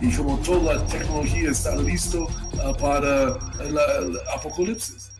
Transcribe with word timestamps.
y 0.00 0.12
como 0.12 0.38
toda 0.38 0.74
la 0.74 0.86
tecnología 0.86 1.50
está 1.50 1.76
listo 1.76 2.24
uh, 2.24 2.76
para 2.78 3.38
el 3.60 4.18
apocalipsis. 4.34 5.12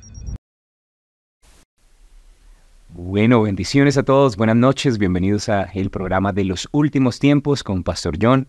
Bueno, 2.90 3.42
bendiciones 3.42 3.96
a 3.96 4.02
todos, 4.02 4.36
buenas 4.36 4.56
noches, 4.56 4.98
bienvenidos 4.98 5.48
a 5.48 5.64
el 5.74 5.90
programa 5.90 6.32
de 6.32 6.44
los 6.44 6.68
últimos 6.72 7.18
tiempos 7.18 7.62
con 7.62 7.82
Pastor 7.82 8.16
John 8.20 8.48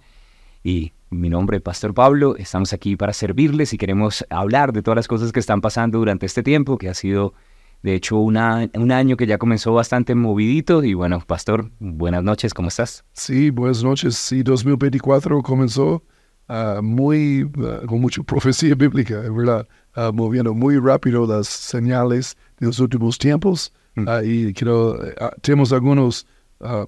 y 0.64 0.94
mi 1.10 1.30
nombre 1.30 1.58
es 1.58 1.64
Pastor 1.64 1.94
Pablo. 1.94 2.36
Estamos 2.38 2.74
aquí 2.74 2.96
para 2.96 3.14
servirles 3.14 3.74
y 3.74 3.78
queremos 3.78 4.26
hablar 4.30 4.74
de 4.74 4.82
todas 4.82 4.96
las 4.96 5.08
cosas 5.08 5.32
que 5.32 5.40
están 5.40 5.62
pasando 5.62 6.00
durante 6.00 6.26
este 6.26 6.44
tiempo 6.44 6.78
que 6.78 6.90
ha 6.90 6.94
sido 6.94 7.34
de 7.82 7.96
hecho, 7.96 8.18
una, 8.18 8.70
un 8.74 8.92
año 8.92 9.16
que 9.16 9.26
ya 9.26 9.38
comenzó 9.38 9.74
bastante 9.74 10.14
movidito. 10.14 10.84
Y 10.84 10.94
bueno, 10.94 11.24
Pastor, 11.26 11.72
buenas 11.80 12.24
noches, 12.24 12.54
¿cómo 12.54 12.68
estás? 12.68 13.06
Sí, 13.14 13.52
buenas 13.52 13.84
noches. 13.84 14.16
Sí, 14.16 14.44
2024 14.44 15.42
comenzó 15.42 16.04
uh, 16.50 16.82
muy, 16.82 17.44
uh, 17.44 17.86
con 17.88 18.02
mucha 18.02 18.22
profecía 18.24 18.76
bíblica, 18.76 19.20
¿verdad? 19.20 19.68
Uh, 19.96 20.12
moviendo 20.14 20.54
muy 20.54 20.78
rápido 20.78 21.26
las 21.26 21.48
señales 21.48 22.38
de 22.60 22.68
los 22.68 22.80
últimos 22.80 23.18
tiempos. 23.18 23.72
Mm. 23.96 24.08
y 24.24 24.54
quiero, 24.54 25.00
tenemos 25.42 25.74
algunas 25.74 26.26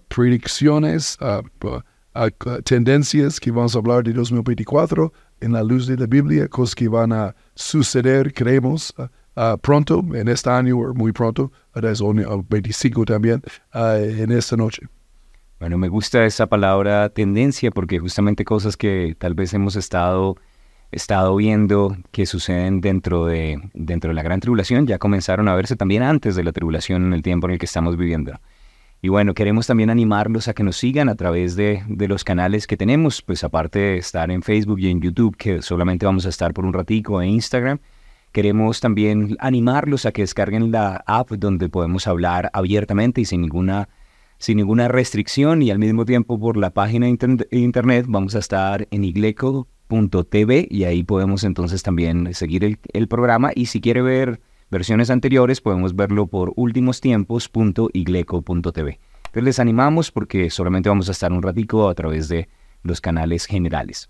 predicciones, 0.08 1.18
tendencias 2.64 3.40
que 3.40 3.52
vamos 3.52 3.76
a 3.76 3.80
hablar 3.80 4.04
de 4.04 4.14
2024 4.14 5.12
en 5.42 5.52
la 5.52 5.64
luz 5.64 5.88
de 5.88 5.98
la 5.98 6.06
Biblia, 6.06 6.48
cosas 6.48 6.76
que 6.76 6.88
van 6.88 7.12
a 7.12 7.36
suceder, 7.56 8.34
creemos. 8.34 8.94
Uh, 9.36 9.58
pronto, 9.58 10.04
en 10.14 10.28
este 10.28 10.50
año 10.50 10.78
o 10.78 10.94
muy 10.94 11.12
pronto, 11.12 11.52
es 11.76 12.02
el 12.02 12.44
25 12.50 13.06
también, 13.06 13.42
uh, 13.74 13.96
en 13.96 14.32
esta 14.32 14.58
noche. 14.58 14.88
Bueno, 15.62 15.78
me 15.78 15.90
gusta 15.90 16.26
esa 16.26 16.48
palabra 16.48 17.10
tendencia 17.10 17.70
porque 17.70 18.00
justamente 18.00 18.44
cosas 18.44 18.76
que 18.76 19.16
tal 19.16 19.36
vez 19.36 19.54
hemos 19.54 19.76
estado, 19.76 20.36
estado 20.92 21.36
viendo 21.36 21.96
que 22.10 22.26
suceden 22.26 22.82
dentro 22.82 23.28
de, 23.28 23.62
dentro 23.76 24.08
de 24.08 24.16
la 24.16 24.24
gran 24.24 24.40
tribulación 24.40 24.88
ya 24.88 24.98
comenzaron 24.98 25.48
a 25.48 25.54
verse 25.54 25.76
también 25.76 26.02
antes 26.02 26.36
de 26.36 26.44
la 26.44 26.52
tribulación 26.52 27.06
en 27.06 27.14
el 27.14 27.22
tiempo 27.22 27.46
en 27.46 27.54
el 27.54 27.60
que 27.60 27.68
estamos 27.68 27.96
viviendo. 27.96 28.40
Y 29.04 29.10
bueno, 29.10 29.36
queremos 29.36 29.68
también 29.68 29.92
animarlos 29.92 30.48
a 30.48 30.54
que 30.54 30.64
nos 30.64 30.78
sigan 30.78 31.10
a 31.10 31.16
través 31.16 31.56
de, 31.56 31.84
de, 31.88 32.08
los 32.08 32.24
canales 32.24 32.66
que 32.66 32.76
tenemos, 32.76 33.22
pues 33.22 33.44
aparte 33.44 33.78
de 33.78 33.98
estar 34.00 34.32
en 34.32 34.42
Facebook 34.42 34.80
y 34.80 34.90
en 34.90 35.00
YouTube, 35.00 35.38
que 35.38 35.62
solamente 35.62 36.08
vamos 36.08 36.26
a 36.26 36.30
estar 36.30 36.56
por 36.56 36.66
un 36.66 36.74
ratico, 36.74 37.22
en 37.22 37.30
Instagram, 37.30 37.78
Queremos 38.32 38.80
también 38.80 39.36
animarlos 39.42 40.06
a 40.06 40.14
que 40.14 40.22
descarguen 40.22 40.72
la 40.72 41.04
app 41.06 41.32
donde 41.32 41.68
podemos 41.68 42.08
hablar 42.08 42.50
abiertamente 42.54 43.20
y 43.20 43.26
sin 43.26 43.42
ninguna, 43.42 43.90
sin 44.42 44.58
ninguna 44.58 44.88
restricción 44.88 45.62
y 45.62 45.70
al 45.70 45.78
mismo 45.78 46.04
tiempo 46.04 46.40
por 46.40 46.58
la 46.58 46.72
página 46.72 47.08
internet 47.08 48.08
vamos 48.10 48.34
a 48.34 48.40
estar 48.40 48.88
en 48.90 49.04
igleco.tv 49.04 50.68
y 50.68 50.86
ahí 50.86 51.04
podemos 51.04 51.44
entonces 51.44 51.84
también 51.84 52.34
seguir 52.34 52.80
el, 52.92 53.08
programa 53.08 53.52
y 53.54 53.68
si 53.68 53.82
quiere 53.82 54.02
ver 54.02 54.42
versiones 54.72 55.12
anteriores 55.12 55.62
podemos 55.62 55.96
verlo 55.96 56.26
por 56.26 56.54
últimos-tiempos.igleco.tv. 56.56 59.00
Entonces 59.26 59.44
les 59.44 59.60
animamos 59.60 60.10
porque 60.10 60.50
solamente 60.50 60.90
vamos 60.90 61.08
a 61.08 61.12
estar 61.12 61.32
un 61.32 61.44
ratico 61.44 61.88
a 61.88 61.94
través 61.94 62.28
de 62.28 62.50
los 62.82 63.00
canales 63.00 63.46
generales. 63.46 64.10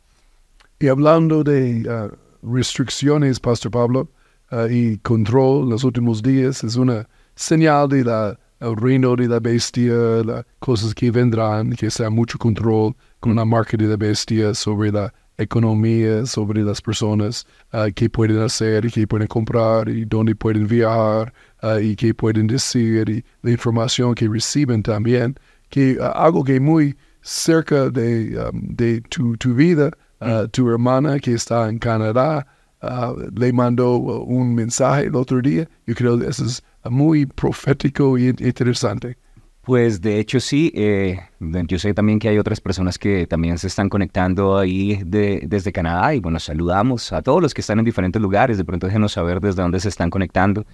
Y 0.79 0.88
hablando 0.88 1.44
de 1.44 1.83
uh, 1.89 2.09
restricciones, 2.41 3.41
Pastor 3.41 3.72
Pablo, 3.72 4.09
uh, 4.53 4.67
y 4.72 4.97
control 5.00 5.66
en 5.66 5.72
los 5.72 5.83
últimos 5.83 6.23
días 6.23 6.63
es 6.63 6.77
una 6.77 7.09
señal 7.35 7.89
de 7.89 8.06
la 8.06 8.39
el 8.61 8.75
reino 8.75 9.16
de 9.16 9.27
la 9.27 9.39
bestia, 9.39 9.94
las 10.23 10.45
cosas 10.59 10.94
que 10.94 11.11
vendrán, 11.11 11.72
que 11.72 11.89
sea 11.89 12.09
mucho 12.09 12.38
control 12.38 12.95
con 13.19 13.35
la 13.35 13.44
marca 13.44 13.75
de 13.75 13.88
la 13.88 13.97
bestia 13.97 14.53
sobre 14.53 14.91
la 14.91 15.13
economía, 15.38 16.25
sobre 16.25 16.63
las 16.63 16.81
personas, 16.81 17.45
uh, 17.73 17.91
qué 17.94 18.09
pueden 18.09 18.39
hacer, 18.41 18.89
qué 18.91 19.05
pueden 19.07 19.27
comprar, 19.27 19.89
y 19.89 20.05
dónde 20.05 20.35
pueden 20.35 20.67
viajar, 20.67 21.33
uh, 21.63 21.79
y 21.79 21.95
qué 21.95 22.13
pueden 22.13 22.47
decir, 22.47 23.09
y 23.09 23.23
la 23.41 23.51
información 23.51 24.13
que 24.13 24.27
reciben 24.27 24.83
también, 24.83 25.35
que 25.69 25.97
uh, 26.00 26.11
algo 26.13 26.44
que 26.44 26.59
muy 26.59 26.95
cerca 27.21 27.89
de, 27.89 28.38
um, 28.38 28.75
de 28.75 29.01
tu, 29.09 29.35
tu 29.38 29.53
vida, 29.53 29.91
Uh, 30.23 30.47
tu 30.50 30.69
hermana 30.69 31.17
que 31.17 31.33
está 31.33 31.67
en 31.67 31.79
Canadá 31.79 32.45
uh, 32.83 33.16
le 33.33 33.51
mandó 33.51 33.97
un 33.97 34.53
mensaje 34.53 35.05
el 35.05 35.16
otro 35.16 35.41
día. 35.41 35.67
Yo 35.88 35.95
creo 35.95 36.19
que 36.19 36.27
eso 36.27 36.45
es 36.45 36.61
muy 36.90 37.25
profético 37.25 38.18
y 38.18 38.30
interesante. 38.30 39.18
Pues 39.62 40.02
de 40.02 40.19
hecho 40.19 40.40
sí, 40.40 40.72
eh, 40.75 41.19
yo 41.40 41.78
sé 41.78 41.94
también 41.94 42.18
que 42.18 42.28
hay 42.30 42.40
otras 42.40 42.59
personas 42.59 42.97
que 42.97 43.28
también 43.28 43.59
se 43.59 43.68
están 43.68 43.90
conectando 43.90 44.58
ahí 44.58 45.02
de, 45.06 45.44
desde 45.46 45.72
Canadá 45.72 46.16
y 46.16 46.19
bueno, 46.19 46.40
saludamos 46.40 47.14
a 47.14 47.22
todos 47.22 47.44
los 47.44 47.53
que 47.53 47.62
están 47.62 47.78
en 47.78 47.86
diferentes 47.86 48.19
lugares, 48.19 48.58
de 48.58 48.66
pronto 48.66 48.88
déjenos 48.88 49.12
saber 49.12 49.40
desde 49.40 49.62
dónde 49.62 49.80
se 49.80 49.90
están 49.90 50.09
conectando 50.09 50.66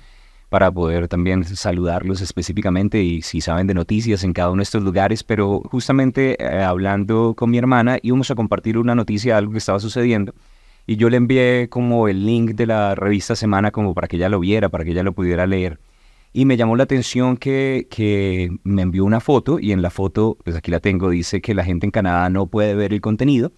para 0.48 0.72
poder 0.72 1.10
también 1.10 1.44
saludarlos 1.44 2.22
específicamente 2.22 3.04
y 3.04 3.22
si 3.22 3.42
saben 3.42 3.68
de 3.68 3.74
noticias 3.74 4.24
en 4.24 4.32
cada 4.32 4.52
uno 4.52 4.62
de 4.62 4.64
estos 4.64 4.84
lugares, 4.84 5.22
pero 5.22 5.62
justamente 5.70 6.42
eh, 6.42 6.64
hablando 6.64 7.34
con 7.36 7.50
mi 7.50 7.58
hermana 7.58 7.98
íbamos 8.02 8.32
a 8.32 8.36
compartir 8.36 8.78
una 8.78 8.96
noticia 8.96 9.38
algo 9.38 9.52
que 9.52 9.58
estaba 9.58 9.82
sucediendo 9.82 10.34
y 10.86 10.96
yo 10.96 11.10
le 11.10 11.18
envié 11.18 11.68
como 11.70 12.08
el 12.08 12.26
link 12.26 12.52
de 12.52 12.66
la 12.66 12.96
revista 12.96 13.36
Semana 13.36 13.72
como 13.72 13.94
para 13.94 14.08
que 14.08 14.16
ella 14.16 14.30
lo 14.30 14.40
viera, 14.40 14.70
para 14.70 14.86
que 14.86 14.92
ella 14.92 15.04
lo 15.04 15.12
pudiera 15.12 15.46
leer. 15.46 15.80
Y 16.38 16.46
me 16.46 16.56
llamó 16.56 16.76
la 16.76 16.84
atención 16.84 17.36
que, 17.36 17.88
que 17.90 18.52
me 18.64 18.84
envió 18.84 19.06
una 19.06 19.20
foto 19.20 19.58
y 19.60 19.72
en 19.72 19.82
la 19.82 19.90
foto, 19.90 20.38
pues 20.44 20.56
aquí 20.56 20.70
la 20.70 20.80
tengo, 20.80 21.10
dice 21.10 21.42
que 21.42 21.56
la 21.56 21.64
gente 21.64 21.88
en 21.88 21.92
Canadá 21.92 22.30
no 22.30 22.46
puede 22.46 22.76
ver 22.76 22.94
el 22.94 23.02
contenido 23.02 23.54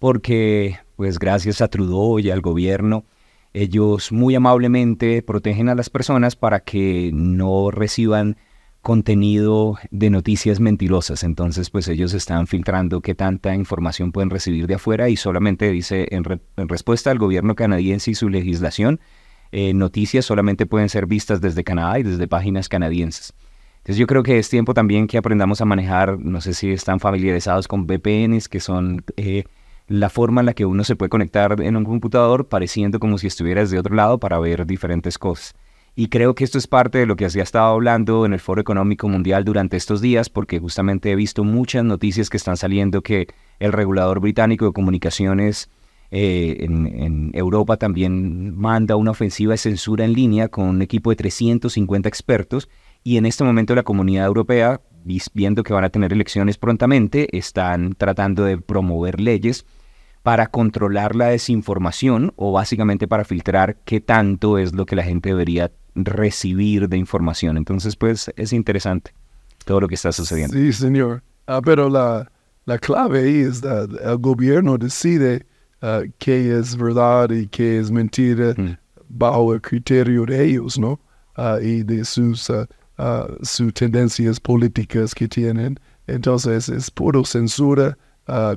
porque 0.00 0.76
pues 0.96 1.20
gracias 1.20 1.60
a 1.60 1.68
Trudeau 1.68 2.18
y 2.18 2.30
al 2.30 2.40
gobierno 2.40 3.04
ellos 3.52 4.10
muy 4.10 4.34
amablemente 4.34 5.22
protegen 5.22 5.68
a 5.68 5.76
las 5.76 5.90
personas 5.90 6.34
para 6.34 6.58
que 6.58 7.12
no 7.14 7.70
reciban 7.70 8.36
contenido 8.82 9.78
de 9.92 10.10
noticias 10.10 10.58
mentirosas. 10.58 11.22
Entonces, 11.22 11.70
pues 11.70 11.86
ellos 11.86 12.14
están 12.14 12.48
filtrando 12.48 13.00
qué 13.00 13.14
tanta 13.14 13.54
información 13.54 14.10
pueden 14.10 14.30
recibir 14.30 14.66
de 14.66 14.74
afuera 14.74 15.08
y 15.08 15.16
solamente 15.16 15.70
dice, 15.70 16.08
en, 16.10 16.24
respuesta 16.56 17.12
al 17.12 17.18
gobierno 17.20 17.54
canadiense 17.54 18.10
y 18.10 18.16
su 18.16 18.28
legislación, 18.28 18.98
eh, 19.56 19.72
noticias 19.72 20.24
solamente 20.24 20.66
pueden 20.66 20.88
ser 20.88 21.06
vistas 21.06 21.40
desde 21.40 21.62
Canadá 21.62 22.00
y 22.00 22.02
desde 22.02 22.26
páginas 22.26 22.68
canadienses. 22.68 23.32
Entonces 23.76 23.98
yo 23.98 24.08
creo 24.08 24.24
que 24.24 24.36
es 24.40 24.50
tiempo 24.50 24.74
también 24.74 25.06
que 25.06 25.16
aprendamos 25.16 25.60
a 25.60 25.64
manejar, 25.64 26.18
no 26.18 26.40
sé 26.40 26.54
si 26.54 26.72
están 26.72 26.98
familiarizados 26.98 27.68
con 27.68 27.86
VPNs, 27.86 28.48
que 28.48 28.58
son 28.58 29.04
eh, 29.16 29.44
la 29.86 30.10
forma 30.10 30.40
en 30.40 30.46
la 30.46 30.54
que 30.54 30.66
uno 30.66 30.82
se 30.82 30.96
puede 30.96 31.08
conectar 31.08 31.60
en 31.60 31.76
un 31.76 31.84
computador 31.84 32.48
pareciendo 32.48 32.98
como 32.98 33.16
si 33.16 33.28
estuvieras 33.28 33.70
de 33.70 33.78
otro 33.78 33.94
lado 33.94 34.18
para 34.18 34.40
ver 34.40 34.66
diferentes 34.66 35.18
cosas. 35.18 35.54
Y 35.94 36.08
creo 36.08 36.34
que 36.34 36.42
esto 36.42 36.58
es 36.58 36.66
parte 36.66 36.98
de 36.98 37.06
lo 37.06 37.14
que 37.14 37.30
se 37.30 37.38
ha 37.38 37.44
estado 37.44 37.74
hablando 37.74 38.26
en 38.26 38.32
el 38.32 38.40
Foro 38.40 38.60
Económico 38.60 39.08
Mundial 39.08 39.44
durante 39.44 39.76
estos 39.76 40.00
días, 40.00 40.30
porque 40.30 40.58
justamente 40.58 41.12
he 41.12 41.14
visto 41.14 41.44
muchas 41.44 41.84
noticias 41.84 42.28
que 42.28 42.38
están 42.38 42.56
saliendo 42.56 43.02
que 43.02 43.28
el 43.60 43.72
regulador 43.72 44.18
británico 44.18 44.64
de 44.64 44.72
comunicaciones 44.72 45.70
eh, 46.14 46.64
en, 46.64 46.86
en, 46.86 47.30
Europa 47.34 47.76
también 47.76 48.56
manda 48.56 48.94
una 48.96 49.10
ofensiva 49.10 49.52
de 49.52 49.58
censura 49.58 50.04
en 50.04 50.12
línea 50.12 50.48
con 50.48 50.68
un 50.68 50.82
equipo 50.82 51.10
de 51.10 51.16
350 51.16 52.08
expertos 52.08 52.68
y 53.02 53.16
en 53.16 53.26
este 53.26 53.42
momento 53.42 53.74
la 53.74 53.82
comunidad 53.82 54.26
europea 54.26 54.80
viendo 55.34 55.62
que 55.62 55.72
van 55.72 55.84
a 55.84 55.90
tener 55.90 56.12
elecciones 56.12 56.56
prontamente, 56.56 57.36
están 57.36 57.94
tratando 57.94 58.44
de 58.44 58.58
promover 58.58 59.20
leyes 59.20 59.66
para 60.22 60.46
controlar 60.46 61.14
la 61.14 61.26
desinformación 61.26 62.32
o 62.36 62.52
básicamente 62.52 63.06
para 63.06 63.24
filtrar 63.24 63.76
qué 63.84 64.00
tanto 64.00 64.56
es 64.56 64.72
lo 64.72 64.86
que 64.86 64.96
la 64.96 65.02
gente 65.02 65.30
debería 65.30 65.70
recibir 65.94 66.88
de 66.88 66.96
información. 66.96 67.56
Entonces, 67.56 67.96
pues 67.96 68.32
es 68.36 68.52
interesante 68.52 69.12
todo 69.64 69.80
lo 69.80 69.88
que 69.88 69.94
está 69.96 70.12
sucediendo. 70.12 70.56
Sí, 70.56 70.72
señor. 70.72 71.22
Ah, 71.46 71.60
pero 71.62 71.90
la, 71.90 72.30
la 72.64 72.78
clave 72.78 73.24
ahí 73.24 73.40
es 73.40 73.60
que 73.60 73.68
el 73.68 74.16
gobierno 74.18 74.78
decide 74.78 75.46
uh, 75.84 76.10
qué 76.18 76.58
es 76.58 76.76
verdad 76.76 77.30
y 77.30 77.46
qué 77.46 77.78
es 77.78 77.90
mentira 77.90 78.54
mm. 78.56 78.76
bajo 79.08 79.54
el 79.54 79.60
criterio 79.60 80.24
de 80.24 80.44
ellos, 80.44 80.78
¿no? 80.78 80.98
Uh, 81.36 81.60
y 81.60 81.82
de 81.82 82.04
sus 82.04 82.48
uh, 82.48 82.66
uh, 82.98 83.26
sus 83.42 83.72
tendencias 83.74 84.40
políticas 84.40 85.14
que 85.14 85.28
tienen. 85.28 85.78
Entonces 86.06 86.68
es 86.68 86.90
puro 86.90 87.24
censura 87.24 87.96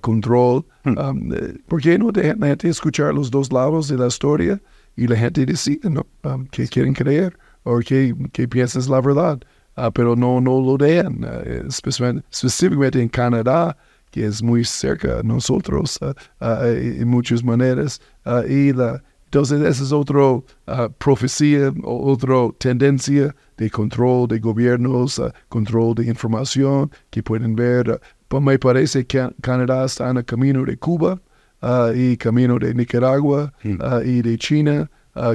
control. 0.02 0.66
Um, 0.86 1.34
eh, 1.34 1.58
¿Por 1.68 1.82
qué 1.82 1.98
no 1.98 2.12
dejan 2.12 2.40
la 2.40 2.48
gente 2.48 2.70
escuchar 2.70 3.14
los 3.14 3.30
dos 3.30 3.52
lados 3.52 3.90
de 3.90 3.98
la 3.98 4.08
historia 4.08 4.62
y 4.96 5.08
la 5.08 5.18
gente 5.18 5.46
decide 5.46 5.90
¿no? 5.90 6.06
um, 6.24 6.46
qué 6.48 6.68
quieren 6.68 6.94
creer 6.94 7.38
o 7.64 7.80
qué, 7.80 8.16
qué 8.32 8.48
piensan 8.48 8.82
es 8.82 8.88
la 8.88 9.02
verdad? 9.02 9.40
Ah, 9.76 9.92
pero 9.92 10.16
no, 10.16 10.42
no 10.42 10.60
lo 10.60 10.78
dejan, 10.78 11.20
eh, 11.24 11.64
especialmente, 11.68 12.26
específicamente 12.32 13.02
en 13.02 13.10
Canadá, 13.10 13.78
que 14.18 14.26
es 14.26 14.42
muy 14.42 14.66
cerca 14.66 15.18
de 15.18 15.24
nosotros 15.24 16.00
en 16.40 17.08
muchas 17.08 17.44
maneras. 17.44 18.02
y 18.50 18.74
la, 18.74 19.04
entonces, 19.26 19.62
esa 19.62 19.84
es 19.84 19.92
otra 19.92 20.42
profecía, 20.98 21.72
otra 21.84 22.50
tendencia 22.58 23.36
de 23.58 23.70
control 23.70 24.28
de 24.28 24.40
gobiernos, 24.40 25.22
control 25.50 25.96
de 25.96 26.06
información 26.06 26.90
que 27.10 27.22
pueden 27.22 27.56
ver. 27.56 28.00
Pues 28.28 28.42
me 28.42 28.58
parece 28.58 29.06
que 29.06 29.30
Canadá 29.42 29.86
está 29.86 30.10
en 30.10 30.18
el 30.18 30.26
camino 30.26 30.64
de 30.64 30.78
Cuba 30.78 31.22
y 31.94 32.18
camino 32.18 32.58
de 32.58 32.74
Nicaragua 32.74 33.54
y 33.64 34.22
de 34.22 34.38
China, 34.38 34.90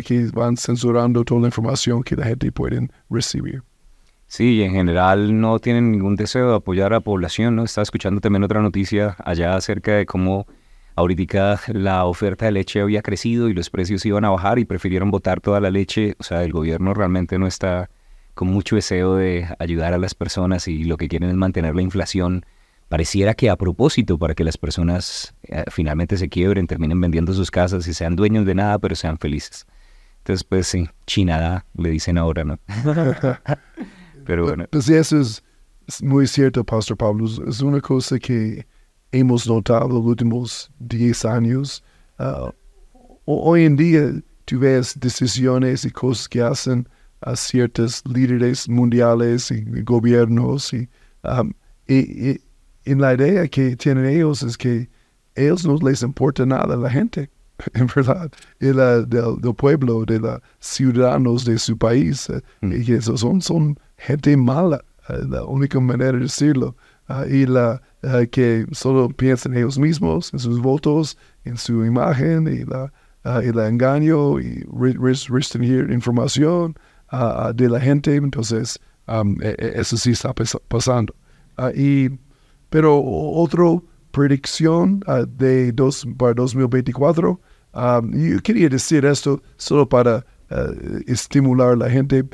que 0.04 0.26
van 0.32 0.56
censurando 0.56 1.24
toda 1.24 1.42
la 1.42 1.46
información 1.48 2.02
que 2.02 2.16
la 2.16 2.24
gente 2.24 2.50
puede 2.50 2.88
recibir. 3.10 3.62
Sí, 4.32 4.62
en 4.62 4.72
general 4.72 5.38
no 5.42 5.58
tienen 5.58 5.92
ningún 5.92 6.16
deseo 6.16 6.48
de 6.48 6.56
apoyar 6.56 6.94
a 6.94 6.96
la 6.96 7.00
población, 7.00 7.54
¿no? 7.54 7.64
Estaba 7.64 7.82
escuchando 7.82 8.22
también 8.22 8.42
otra 8.42 8.62
noticia 8.62 9.14
allá 9.22 9.56
acerca 9.56 9.92
de 9.92 10.06
cómo 10.06 10.46
ahorita 10.94 11.60
la 11.74 12.06
oferta 12.06 12.46
de 12.46 12.52
leche 12.52 12.80
había 12.80 13.02
crecido 13.02 13.50
y 13.50 13.52
los 13.52 13.68
precios 13.68 14.06
iban 14.06 14.24
a 14.24 14.30
bajar 14.30 14.58
y 14.58 14.64
prefirieron 14.64 15.10
botar 15.10 15.42
toda 15.42 15.60
la 15.60 15.68
leche. 15.70 16.14
O 16.18 16.22
sea, 16.22 16.44
el 16.44 16.52
gobierno 16.52 16.94
realmente 16.94 17.38
no 17.38 17.46
está 17.46 17.90
con 18.32 18.48
mucho 18.48 18.76
deseo 18.76 19.16
de 19.16 19.46
ayudar 19.58 19.92
a 19.92 19.98
las 19.98 20.14
personas 20.14 20.66
y 20.66 20.84
lo 20.84 20.96
que 20.96 21.08
quieren 21.08 21.28
es 21.28 21.36
mantener 21.36 21.76
la 21.76 21.82
inflación. 21.82 22.46
Pareciera 22.88 23.34
que 23.34 23.50
a 23.50 23.56
propósito, 23.56 24.16
para 24.16 24.34
que 24.34 24.44
las 24.44 24.56
personas 24.56 25.34
eh, 25.42 25.64
finalmente 25.70 26.16
se 26.16 26.30
quiebren, 26.30 26.66
terminen 26.66 26.98
vendiendo 26.98 27.34
sus 27.34 27.50
casas 27.50 27.86
y 27.86 27.92
sean 27.92 28.16
dueños 28.16 28.46
de 28.46 28.54
nada, 28.54 28.78
pero 28.78 28.96
sean 28.96 29.18
felices. 29.18 29.66
Entonces, 30.20 30.42
pues 30.42 30.68
sí, 30.68 30.88
chinada, 31.06 31.66
le 31.76 31.90
dicen 31.90 32.16
ahora, 32.16 32.44
¿no? 32.44 32.58
Pero 34.24 34.44
bueno. 34.44 34.66
Pues 34.70 34.88
eso 34.88 35.20
es 35.20 35.42
muy 36.02 36.26
cierto, 36.26 36.64
Pastor 36.64 36.96
Pablo. 36.96 37.26
Es 37.46 37.60
una 37.60 37.80
cosa 37.80 38.18
que 38.18 38.66
hemos 39.12 39.46
notado 39.46 39.88
los 39.88 40.04
últimos 40.04 40.70
10 40.80 41.24
años. 41.24 41.84
Ah, 42.18 42.52
hoy 43.24 43.64
en 43.64 43.76
día 43.76 44.12
tú 44.44 44.58
ves 44.58 44.98
decisiones 44.98 45.84
y 45.84 45.90
cosas 45.90 46.28
que 46.28 46.42
hacen 46.42 46.88
a 47.20 47.36
ciertos 47.36 48.02
líderes 48.06 48.68
mundiales 48.68 49.50
y, 49.50 49.64
gobiernos 49.82 50.72
y, 50.72 50.88
um, 51.22 51.52
y, 51.86 52.40
en 52.84 53.00
la 53.00 53.14
idea 53.14 53.46
que 53.46 53.76
tienen 53.76 54.06
ellos 54.06 54.42
es 54.42 54.58
que 54.58 54.88
ellos 55.36 55.64
no 55.64 55.76
les 55.76 56.02
importa 56.02 56.44
nada 56.44 56.74
a 56.74 56.76
la 56.76 56.90
gente, 56.90 57.30
en 57.74 57.86
verdad, 57.94 58.30
la, 58.60 59.02
del, 59.02 59.54
pueblo, 59.56 60.04
de 60.04 60.18
los 60.18 60.40
ciudadanos 60.60 61.44
de 61.44 61.58
su 61.58 61.76
país, 61.76 62.28
eh, 62.30 62.40
mm. 62.60 62.72
y 62.72 62.84
que 62.84 63.00
son, 63.00 63.40
son 63.40 63.78
gente 63.98 64.36
mala, 64.36 64.84
eh, 65.08 65.18
la 65.28 65.44
única 65.44 65.80
manera 65.80 66.12
de 66.12 66.20
decirlo, 66.20 66.76
ah, 67.08 67.24
y 67.28 67.46
la 67.46 67.80
eh, 68.02 68.28
que 68.30 68.66
solo 68.72 69.08
piensan 69.08 69.56
ellos 69.56 69.78
mismos, 69.78 70.32
en 70.32 70.38
sus 70.38 70.60
votos, 70.60 71.16
en 71.44 71.56
su 71.56 71.84
imagen, 71.84 72.48
y 72.48 72.64
la, 72.64 72.92
uh, 73.24 73.40
el 73.40 73.58
engaño, 73.58 74.40
y 74.40 74.64
restringir 74.98 75.90
información 75.92 76.74
uh, 77.12 77.52
de 77.52 77.68
la 77.68 77.80
gente, 77.80 78.16
entonces 78.16 78.78
um, 79.06 79.36
eso 79.40 79.96
sí 79.96 80.10
está 80.10 80.34
pasando. 80.68 81.14
y, 81.74 82.08
pero 82.70 83.00
otra 83.00 83.64
predicción 84.12 85.02
de 85.28 85.72
dos, 85.72 86.06
para 86.16 86.34
2024, 86.34 87.40
um, 87.74 88.12
yo 88.12 88.40
quería 88.42 88.68
decir 88.68 89.04
esto 89.04 89.42
solo 89.56 89.88
para 89.88 90.24
estimular 91.06 91.70
a 91.70 91.76
la 91.76 91.90
gente 91.90 92.24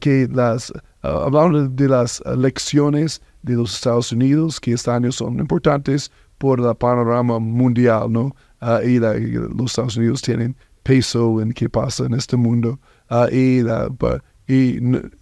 que 0.00 0.28
las 0.30 0.70
Uh, 1.04 1.20
hablando 1.26 1.68
de 1.68 1.86
las 1.86 2.22
elecciones 2.24 3.20
de 3.42 3.56
los 3.56 3.74
Estados 3.74 4.10
Unidos, 4.10 4.58
que 4.58 4.72
este 4.72 4.90
año 4.90 5.12
son 5.12 5.38
importantes 5.38 6.10
por 6.38 6.58
el 6.58 6.74
panorama 6.76 7.38
mundial, 7.38 8.10
¿no? 8.10 8.34
Uh, 8.62 8.80
y, 8.82 8.98
los 8.98 9.72
Estados 9.72 9.98
Unidos 9.98 10.22
tienen 10.22 10.56
peso 10.82 11.42
en 11.42 11.52
qué 11.52 11.68
pasa 11.68 12.06
en 12.06 12.14
este 12.14 12.38
mundo. 12.38 12.80
Uh, 13.10 13.26
y, 13.30 13.62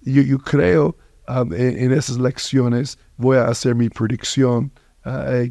yo, 0.05 0.39
creo 0.39 0.97
um, 1.27 1.53
en, 1.53 1.91
esas 1.91 2.17
elecciones 2.17 2.97
voy 3.17 3.39
a 3.39 3.49
hacer 3.49 3.75
mi 3.75 3.89
predicción 3.89 4.71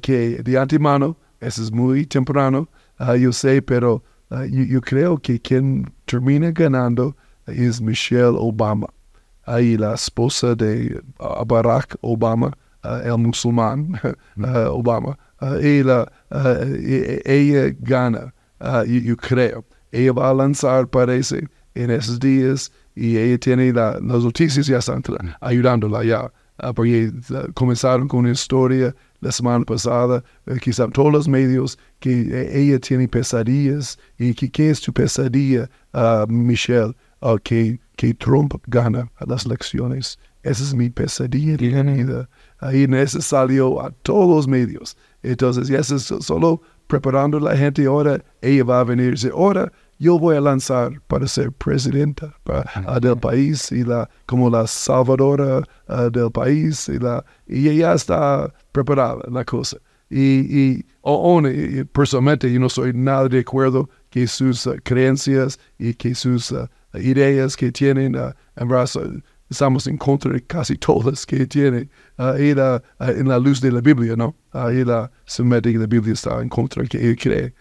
que 0.02 0.42
de 0.44 0.58
antemano, 0.58 1.18
eso 1.40 1.64
es 1.64 1.72
muy 1.72 2.06
temprano, 2.06 2.70
yo 3.20 3.32
sé, 3.32 3.62
pero 3.62 4.04
yo, 4.30 4.64
yo 4.64 4.82
creo 4.82 5.18
que 5.18 5.40
quien 5.40 5.92
termina 6.06 6.52
ganando 6.52 7.16
es 7.48 7.82
Michelle 7.82 8.38
Obama. 8.38 8.88
Ahí 9.46 9.78
la 9.78 9.96
esposa 9.96 10.56
de 10.56 11.02
uh, 11.20 11.46
Barack 11.46 11.98
Obama, 12.02 12.52
uh, 12.84 13.02
el 13.04 13.18
musulmán 13.18 14.00
uh, 14.38 14.70
Obama, 14.70 15.18
ella, 15.62 16.06
ella 17.26 17.76
gana, 17.80 18.34
yo, 18.86 19.18
creo. 19.18 19.66
Ella 19.92 20.14
va 20.14 20.30
a 20.30 20.34
lanzar, 20.34 20.88
parece, 20.88 21.48
en 21.74 21.90
esos 21.90 22.20
días 22.20 22.72
y 22.96 23.18
ella 23.18 23.38
tiene 23.40 23.74
las 23.74 24.00
noticias 24.02 24.68
ya 24.68 24.78
están 24.78 25.02
ayudándola 25.42 26.04
ya. 26.04 26.32
porque 26.76 27.12
comenzaron 27.56 28.08
con 28.08 28.22
una 28.22 28.32
historia 28.32 28.96
la 29.22 29.32
semana 29.32 29.64
pasada, 29.64 30.24
eh, 30.48 30.58
quizá 30.60 30.88
todos 30.90 31.12
los 31.12 31.28
medios, 31.28 31.78
que 32.00 32.22
eh, 32.22 32.60
ella 32.60 32.80
tiene 32.80 33.08
pesadillas. 33.08 33.98
¿Y 34.18 34.34
que, 34.34 34.52
qué 34.52 34.70
es 34.72 34.82
tu 34.82 34.92
pesadilla, 34.92 35.70
Michelle? 36.28 36.94
que, 37.44 37.80
que 37.96 38.14
Trump 38.16 38.56
gana 38.68 39.10
las 39.28 39.46
elecciones. 39.46 40.18
Esa 40.44 40.64
es 40.64 40.74
mi 40.74 40.90
pesadilla 40.90 41.56
de 41.56 42.28
Ahí 42.60 42.84
en 42.84 42.96
ese 42.96 43.22
salió 43.22 43.80
a 43.80 43.92
todos 43.92 44.36
los 44.36 44.48
medios. 44.48 44.98
Entonces, 45.22 45.68
ya 45.68 45.80
es 45.80 45.88
solo 45.88 46.62
preparando 46.88 47.38
a 47.38 47.42
la 47.42 47.58
gente. 47.58 47.86
Ahora 47.86 48.24
ella 48.42 48.64
va 48.64 48.80
a 48.80 48.84
venir 48.84 49.08
y 49.08 49.12
dice, 49.12 49.30
ahora 49.30 49.72
yo 50.02 50.18
voy 50.18 50.36
a 50.36 50.42
lanzar 50.42 51.00
para 51.02 51.28
ser 51.28 51.52
presidenta 51.52 52.36
ah, 52.48 53.00
del 53.00 53.18
país 53.18 53.72
y 53.72 53.84
la, 53.84 54.10
como 54.26 54.50
la 54.50 54.66
salvadora 54.66 55.62
ah, 55.88 56.10
del 56.10 56.32
país. 56.32 56.90
Y, 56.90 56.98
la, 56.98 57.24
y 57.46 57.70
ella 57.70 57.94
está 57.94 58.52
preparada 58.72 59.22
la 59.30 59.46
cosa. 59.46 59.78
Y, 60.10 60.50
y, 60.50 60.86
personalmente 61.94 62.52
yo 62.52 62.60
no 62.60 62.68
soy 62.68 62.94
nada 62.94 63.30
de 63.30 63.42
acuerdo 63.42 63.88
que 64.10 64.26
sus 64.26 64.66
ah, 64.66 64.74
creencias 64.84 65.60
y 65.78 65.94
que 65.94 66.16
sus 66.16 66.52
ideas 66.96 67.56
que 67.56 67.72
tienen, 67.72 68.16
en 68.16 68.68
verdad 68.68 68.90
estamos 69.52 69.86
en 69.86 69.98
contra 69.98 70.32
de 70.32 70.42
casi 70.42 70.78
todas 70.78 71.26
que 71.28 71.46
tiene, 71.46 71.90
y 72.40 72.54
uh, 72.54 72.82
en 73.00 73.28
la 73.28 73.38
luz 73.38 73.62
de 73.62 73.72
la 73.72 73.82
Biblia, 73.82 74.16
¿no? 74.16 74.36
y 74.72 74.84
la 74.84 75.12
la 75.38 75.88
Biblia 75.88 76.14
está 76.14 76.42
en 76.42 76.50
contra 76.50 76.86
que 76.86 76.98
él 76.98 77.16
cree, 77.18 77.54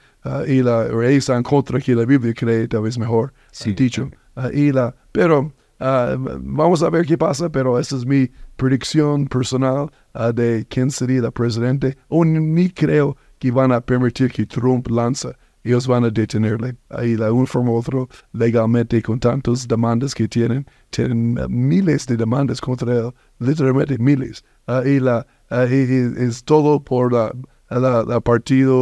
y 0.46 0.62
la, 0.62 0.86
está 1.08 1.36
en 1.36 1.42
contra 1.42 1.80
que 1.80 1.94
la 1.94 2.04
Biblia 2.04 2.34
cree, 2.34 2.68
tal 2.68 2.82
vez 2.82 2.98
mejor 2.98 3.32
sí. 3.52 3.72
dicho. 3.72 4.10
y 4.52 4.72
la, 4.72 4.94
pero 5.12 5.52
vamos 5.78 6.82
a 6.82 6.90
ver 6.90 7.06
qué 7.06 7.16
pasa, 7.16 7.50
pero 7.50 7.78
esa 7.78 7.96
es 7.96 8.04
mi 8.04 8.30
predicción 8.56 9.26
personal 9.26 9.90
de 10.34 10.66
quién 10.68 10.90
sería 10.90 11.20
el 11.20 11.32
presidente. 11.32 11.96
O 12.08 12.24
ni 12.24 12.68
creo 12.70 13.16
que 13.38 13.50
van 13.50 13.72
a 13.72 13.80
permitir 13.80 14.30
que 14.30 14.44
Trump 14.44 14.88
lance 14.88 15.34
ellos 15.64 15.86
van 15.86 16.04
a 16.04 16.10
detenerle. 16.10 16.76
Ahí 16.88 17.16
de 17.16 17.30
un 17.30 17.46
forma 17.46 17.70
u 17.70 17.76
otro, 17.76 18.08
legalmente, 18.32 19.02
con 19.02 19.18
tantas 19.18 19.66
demandas 19.68 20.14
que 20.14 20.28
tienen, 20.28 20.66
tienen 20.90 21.38
uh, 21.38 21.48
miles 21.48 22.06
de 22.06 22.16
demandas 22.16 22.60
contra 22.60 22.94
él, 22.94 23.12
literalmente 23.38 23.98
miles. 23.98 24.44
Ahí 24.66 25.00
la, 25.00 25.26
es 25.50 26.44
todo 26.44 26.82
por 26.82 27.12
la, 27.12 27.32
la, 27.70 28.20
partido 28.20 28.76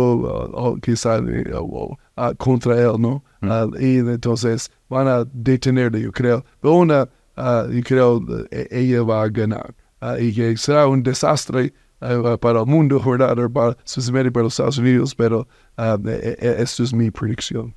uh, 0.73 0.81
quizá 0.81 1.21
uh, 1.21 1.97
contra 2.39 2.81
él, 2.81 2.95
¿no? 2.99 3.23
Mm. 3.41 3.75
y 3.81 3.99
entonces 3.99 4.71
van 4.89 5.07
a 5.07 5.25
detenerle, 5.33 6.01
yo 6.01 6.13
creo. 6.13 6.45
Pero 6.61 6.75
una, 6.75 7.09
yo 7.37 7.83
creo, 7.85 8.23
e, 8.51 8.69
ella 8.71 9.03
va 9.03 9.23
a 9.23 9.29
ganar. 9.29 9.75
y 10.19 10.33
que 10.33 10.57
será 10.57 10.87
un 10.87 11.03
desastre 11.03 11.73
eh, 12.01 12.37
para 12.41 12.61
el 12.61 12.67
mundo, 12.67 13.01
¿verdad? 13.07 13.37
Para, 13.51 13.77
especialmente 13.85 14.33
para 14.33 14.45
los 14.45 14.55
Estados 14.55 14.79
Unidos, 14.79 15.15
pero 15.15 15.47
esto 15.77 16.83
es 16.83 16.93
mi 16.93 17.11
predicción. 17.11 17.75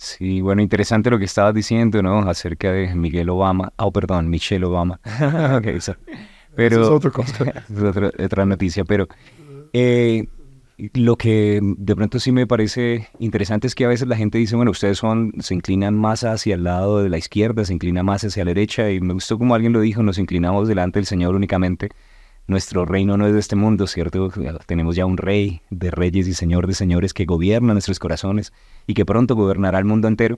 Sí, 0.00 0.40
bueno, 0.40 0.62
interesante 0.62 1.10
lo 1.10 1.18
que 1.18 1.26
estabas 1.26 1.52
diciendo, 1.52 2.02
¿no? 2.02 2.20
Acerca 2.20 2.72
de 2.72 2.94
Miguel 2.94 3.28
Obama. 3.28 3.70
Oh, 3.76 3.92
perdón, 3.92 4.30
Michelle 4.30 4.64
Obama. 4.64 4.98
okay, 5.58 5.78
Pero, 6.56 6.82
es 6.82 6.88
otra 6.88 7.10
cosa. 7.10 7.44
es 7.70 7.82
otra, 7.82 8.10
otra, 8.18 8.46
noticia, 8.46 8.82
pero 8.86 9.08
eh, 9.74 10.26
lo 10.94 11.16
que 11.16 11.60
de 11.62 11.96
pronto 11.96 12.18
sí 12.18 12.32
me 12.32 12.46
parece 12.46 13.08
interesante 13.18 13.66
es 13.66 13.74
que 13.74 13.84
a 13.84 13.88
veces 13.88 14.08
la 14.08 14.16
gente 14.16 14.38
dice, 14.38 14.56
bueno, 14.56 14.70
ustedes 14.70 14.98
son, 14.98 15.32
se 15.40 15.54
inclinan 15.54 15.96
más 15.96 16.24
hacia 16.24 16.54
el 16.54 16.64
lado 16.64 17.02
de 17.02 17.08
la 17.08 17.18
izquierda, 17.18 17.64
se 17.64 17.72
inclina 17.72 18.02
más 18.02 18.24
hacia 18.24 18.44
la 18.44 18.50
derecha, 18.50 18.90
y 18.90 19.00
me 19.00 19.14
gustó 19.14 19.38
como 19.38 19.54
alguien 19.54 19.72
lo 19.72 19.80
dijo, 19.80 20.02
nos 20.02 20.18
inclinamos 20.18 20.68
delante 20.68 20.98
del 20.98 21.06
Señor 21.06 21.34
únicamente 21.34 21.90
nuestro 22.50 22.84
reino 22.84 23.16
no 23.16 23.26
es 23.26 23.32
de 23.32 23.38
este 23.38 23.56
mundo, 23.56 23.86
¿cierto? 23.86 24.30
Tenemos 24.66 24.96
ya 24.96 25.06
un 25.06 25.16
rey 25.16 25.62
de 25.70 25.90
reyes 25.90 26.26
y 26.26 26.34
señor 26.34 26.66
de 26.66 26.74
señores 26.74 27.14
que 27.14 27.24
gobierna 27.24 27.72
nuestros 27.72 27.98
corazones 27.98 28.52
y 28.86 28.94
que 28.94 29.06
pronto 29.06 29.36
gobernará 29.36 29.78
el 29.78 29.84
mundo 29.84 30.08
entero. 30.08 30.36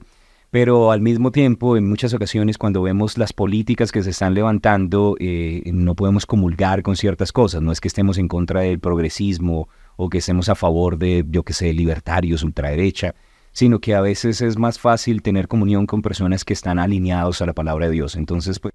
Pero 0.50 0.92
al 0.92 1.00
mismo 1.00 1.32
tiempo, 1.32 1.78
en 1.78 1.88
muchas 1.88 2.12
ocasiones, 2.12 2.58
cuando 2.58 2.82
vemos 2.82 3.16
las 3.16 3.32
políticas 3.32 3.90
que 3.90 4.02
se 4.02 4.10
están 4.10 4.34
levantando, 4.34 5.16
eh, 5.18 5.62
no 5.72 5.94
podemos 5.94 6.26
comulgar 6.26 6.82
con 6.82 6.96
ciertas 6.96 7.32
cosas. 7.32 7.62
No 7.62 7.72
es 7.72 7.80
que 7.80 7.88
estemos 7.88 8.18
en 8.18 8.28
contra 8.28 8.60
del 8.60 8.78
progresismo 8.78 9.70
o 9.96 10.08
que 10.08 10.18
estemos 10.18 10.48
a 10.48 10.54
favor 10.54 10.98
de, 10.98 11.24
yo 11.28 11.42
que 11.42 11.52
sé, 11.52 11.72
libertarios, 11.72 12.42
ultraderecha, 12.42 13.14
sino 13.52 13.80
que 13.80 13.94
a 13.94 14.00
veces 14.00 14.40
es 14.40 14.58
más 14.58 14.78
fácil 14.78 15.22
tener 15.22 15.48
comunión 15.48 15.86
con 15.86 16.02
personas 16.02 16.44
que 16.44 16.54
están 16.54 16.78
alineados 16.78 17.42
a 17.42 17.46
la 17.46 17.52
palabra 17.52 17.86
de 17.86 17.92
Dios. 17.92 18.16
Entonces, 18.16 18.58
pues, 18.58 18.72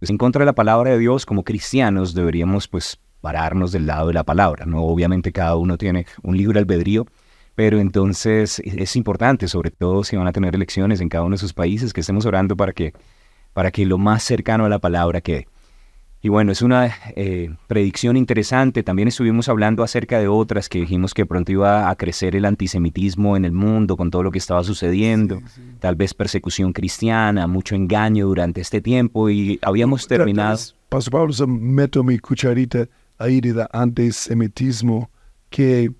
en 0.00 0.16
contra 0.16 0.40
de 0.40 0.46
la 0.46 0.54
palabra 0.54 0.92
de 0.92 0.98
Dios, 0.98 1.26
como 1.26 1.42
cristianos, 1.44 2.14
deberíamos, 2.14 2.68
pues, 2.68 2.98
pararnos 3.20 3.72
del 3.72 3.86
lado 3.86 4.08
de 4.08 4.14
la 4.14 4.24
palabra, 4.24 4.64
¿no? 4.64 4.82
Obviamente 4.84 5.32
cada 5.32 5.56
uno 5.56 5.76
tiene 5.76 6.06
un 6.22 6.36
libre 6.36 6.58
albedrío, 6.58 7.06
pero 7.54 7.78
entonces 7.78 8.60
es 8.64 8.96
importante, 8.96 9.48
sobre 9.48 9.70
todo 9.70 10.04
si 10.04 10.16
van 10.16 10.26
a 10.26 10.32
tener 10.32 10.54
elecciones 10.54 11.00
en 11.00 11.08
cada 11.08 11.24
uno 11.24 11.34
de 11.34 11.40
sus 11.40 11.52
países, 11.52 11.92
que 11.92 12.00
estemos 12.00 12.24
orando 12.24 12.56
para 12.56 12.72
que, 12.72 12.94
para 13.52 13.70
que 13.70 13.84
lo 13.84 13.98
más 13.98 14.22
cercano 14.22 14.64
a 14.64 14.68
la 14.68 14.78
palabra 14.78 15.20
quede. 15.20 15.48
Y 16.22 16.28
bueno, 16.28 16.52
es 16.52 16.60
una 16.60 16.90
eh, 17.16 17.54
predicción 17.66 18.16
interesante. 18.16 18.82
También 18.82 19.08
estuvimos 19.08 19.48
hablando 19.48 19.82
acerca 19.82 20.18
de 20.18 20.28
otras 20.28 20.68
que 20.68 20.80
dijimos 20.80 21.14
que 21.14 21.24
pronto 21.24 21.50
iba 21.50 21.88
a 21.88 21.96
crecer 21.96 22.36
el 22.36 22.44
antisemitismo 22.44 23.38
en 23.38 23.46
el 23.46 23.52
mundo 23.52 23.96
con 23.96 24.10
todo 24.10 24.22
lo 24.22 24.30
que 24.30 24.38
estaba 24.38 24.62
sucediendo. 24.62 25.40
Tal 25.78 25.96
vez 25.96 26.12
persecución 26.12 26.74
cristiana, 26.74 27.46
mucho 27.46 27.74
engaño 27.74 28.26
durante 28.26 28.60
este 28.60 28.82
tiempo 28.82 29.30
y 29.30 29.58
habíamos 29.62 30.06
terminado. 30.06 30.58
Pastor 30.90 31.12
Pablo, 31.12 31.46
meto 31.46 32.04
mi 32.04 32.18
cucharita 32.18 32.86
ahí 33.16 33.40
de 33.40 33.66
antisemitismo 33.72 35.10
que 35.48 35.90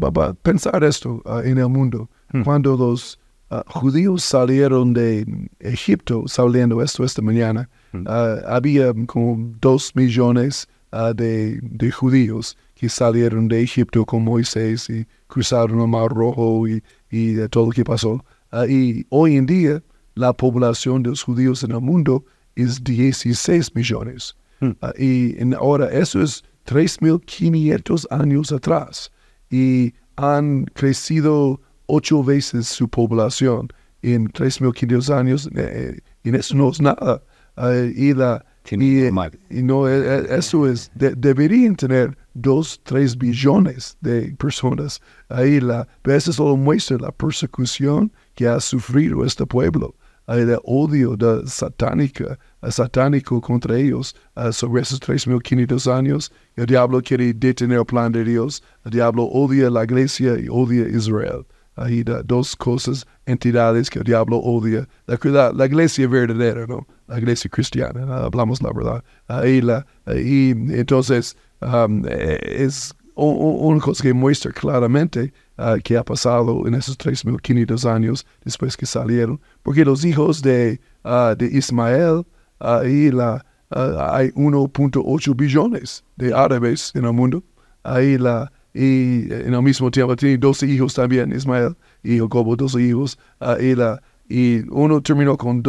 a 0.00 0.32
pensar 0.34 0.84
esto 0.84 1.22
ah, 1.24 1.40
en 1.44 1.58
el 1.58 1.68
mundo. 1.68 2.10
Hmm. 2.32 2.42
Cuando 2.42 2.76
los 2.76 3.18
ah, 3.50 3.64
judíos 3.68 4.22
salieron 4.22 4.92
de 4.92 5.26
Egipto, 5.60 6.24
saliendo 6.26 6.82
esto 6.82 7.04
esta 7.04 7.22
mañana, 7.22 7.70
ah, 8.06 8.36
había 8.46 8.92
como 9.06 9.52
dos 9.60 9.94
millones 9.94 10.68
de, 11.14 11.58
de, 11.62 11.90
judíos 11.90 12.56
que 12.74 12.88
salieron 12.88 13.48
de 13.48 13.62
Egipto 13.62 14.04
con 14.04 14.24
Moisés 14.24 14.90
y 14.90 15.06
cruzaron 15.26 15.80
el 15.80 15.88
Mar 15.88 16.10
Rojo 16.10 16.68
y, 16.68 16.82
y 17.10 17.48
todo 17.48 17.66
lo 17.66 17.72
que 17.72 17.84
pasó. 17.84 18.24
y 18.68 19.06
hoy 19.08 19.36
en 19.36 19.46
día 19.46 19.82
la 20.14 20.32
población 20.34 21.02
de 21.02 21.10
los 21.10 21.22
judíos 21.22 21.62
en 21.62 21.72
el 21.72 21.80
mundo 21.80 22.24
es 22.56 22.84
16 22.84 23.74
millones. 23.74 24.36
Hmm. 24.60 24.72
y 24.96 25.54
ahora 25.54 25.88
eso 25.90 26.22
es 26.22 26.44
3.500 26.66 28.06
años 28.10 28.52
atrás 28.52 29.10
y 29.50 29.92
han 30.16 30.64
crecido 30.66 31.60
ocho 31.86 32.22
veces 32.22 32.68
su 32.68 32.88
población 32.88 33.68
en 34.02 34.28
3.500 34.28 35.14
años, 35.14 35.50
eh, 35.54 35.98
y 36.24 36.34
eso 36.34 36.56
no 36.56 36.70
es 36.70 36.80
nada. 36.80 37.22
Eh, 37.56 37.92
y, 37.94 38.14
la, 38.14 38.44
y, 38.70 39.62
no, 39.62 39.88
eh, 39.88 40.26
eso 40.30 40.66
es, 40.68 40.90
deberían 40.94 41.76
tener 41.76 42.16
dos, 42.34 42.80
tres 42.84 43.16
billones 43.16 43.96
de 44.00 44.34
personas. 44.36 45.00
Ahí 45.28 45.60
la, 45.60 45.86
pero 46.02 46.16
eso 46.16 46.32
solo 46.32 46.56
muestra 46.56 46.98
la 46.98 47.12
persecución 47.12 48.12
que 48.34 48.48
ha 48.48 48.60
sufrido 48.60 49.24
este 49.24 49.46
pueblo 49.46 49.94
el 50.28 50.58
odio 50.64 51.16
de 51.16 51.46
satánica, 51.46 52.38
satánico 52.70 53.40
contra 53.40 53.76
ellos 53.76 54.14
sobre 54.52 54.82
esos 54.82 55.00
3.500 55.00 55.92
años. 55.92 56.32
El 56.56 56.66
diablo 56.66 57.02
quiere 57.02 57.32
detener 57.34 57.78
el 57.78 57.86
plan 57.86 58.12
de 58.12 58.24
Dios. 58.24 58.62
El 58.84 58.92
diablo 58.92 59.24
odia 59.24 59.70
la 59.70 59.84
iglesia 59.84 60.38
y 60.38 60.48
odia 60.48 60.88
Israel. 60.88 61.44
Hay 61.74 62.02
dos 62.02 62.54
cosas, 62.54 63.06
entidades 63.24 63.88
que 63.88 63.98
el 64.00 64.04
diablo 64.04 64.38
odia. 64.38 64.86
La, 65.06 65.52
la, 65.52 65.66
iglesia 65.66 66.06
verdadera, 66.06 66.66
¿no? 66.66 66.86
La 67.06 67.18
iglesia 67.18 67.50
cristiana, 67.50 68.16
hablamos 68.18 68.60
la 68.62 68.72
verdad. 68.72 69.04
Ahí 69.26 69.62
la, 69.62 69.86
y 70.06 70.50
entonces 70.50 71.36
um, 71.60 72.02
es 72.06 72.94
una 73.14 73.80
cosa 73.80 74.02
que 74.02 74.12
muestra 74.14 74.52
claramente 74.52 75.32
uh, 75.58 75.80
que 75.82 75.96
ha 75.96 76.04
pasado 76.04 76.66
en 76.66 76.74
esos 76.74 76.98
3.500 76.98 77.90
años 77.90 78.26
después 78.44 78.76
que 78.76 78.86
salieron, 78.86 79.40
porque 79.62 79.84
los 79.84 80.04
hijos 80.04 80.42
de, 80.42 80.80
uh, 81.04 81.34
de 81.36 81.46
Ismael, 81.46 82.26
ahí 82.58 83.10
la, 83.10 83.44
uh, 83.70 83.98
hay 84.12 84.30
1.8 84.30 85.36
billones 85.36 86.04
de 86.16 86.34
árabes 86.34 86.92
en 86.94 87.04
el 87.04 87.12
mundo, 87.12 87.42
ahí 87.82 88.16
la, 88.18 88.50
y 88.74 89.32
en 89.32 89.54
el 89.54 89.62
mismo 89.62 89.90
tiempo 89.90 90.16
tiene 90.16 90.38
12 90.38 90.66
hijos 90.66 90.94
también, 90.94 91.32
Ismael 91.32 91.76
y 92.02 92.18
Jacobo, 92.18 92.56
12 92.56 92.82
hijos, 92.82 93.18
y, 93.60 93.74
la, 93.74 94.02
y 94.28 94.60
uno 94.70 95.02
terminó 95.02 95.36
con 95.36 95.62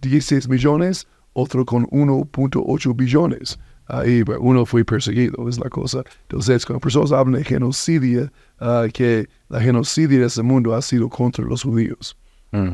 16 0.00 0.48
millones, 0.48 1.06
otro 1.32 1.64
con 1.64 1.86
1.8 1.86 2.96
billones 2.96 3.58
ahí 3.92 4.22
uno 4.40 4.64
fue 4.66 4.84
perseguido, 4.84 5.48
es 5.48 5.58
la 5.58 5.68
cosa. 5.68 6.02
Entonces, 6.22 6.64
cuando 6.64 6.80
personas 6.80 7.12
hablan 7.12 7.40
de 7.40 7.44
genocidio, 7.44 8.30
uh, 8.60 8.88
que 8.92 9.28
la 9.48 9.60
genocidio 9.60 10.20
de 10.20 10.26
ese 10.26 10.42
mundo 10.42 10.74
ha 10.74 10.82
sido 10.82 11.08
contra 11.08 11.44
los 11.44 11.62
judíos. 11.62 12.16
Mm. 12.52 12.72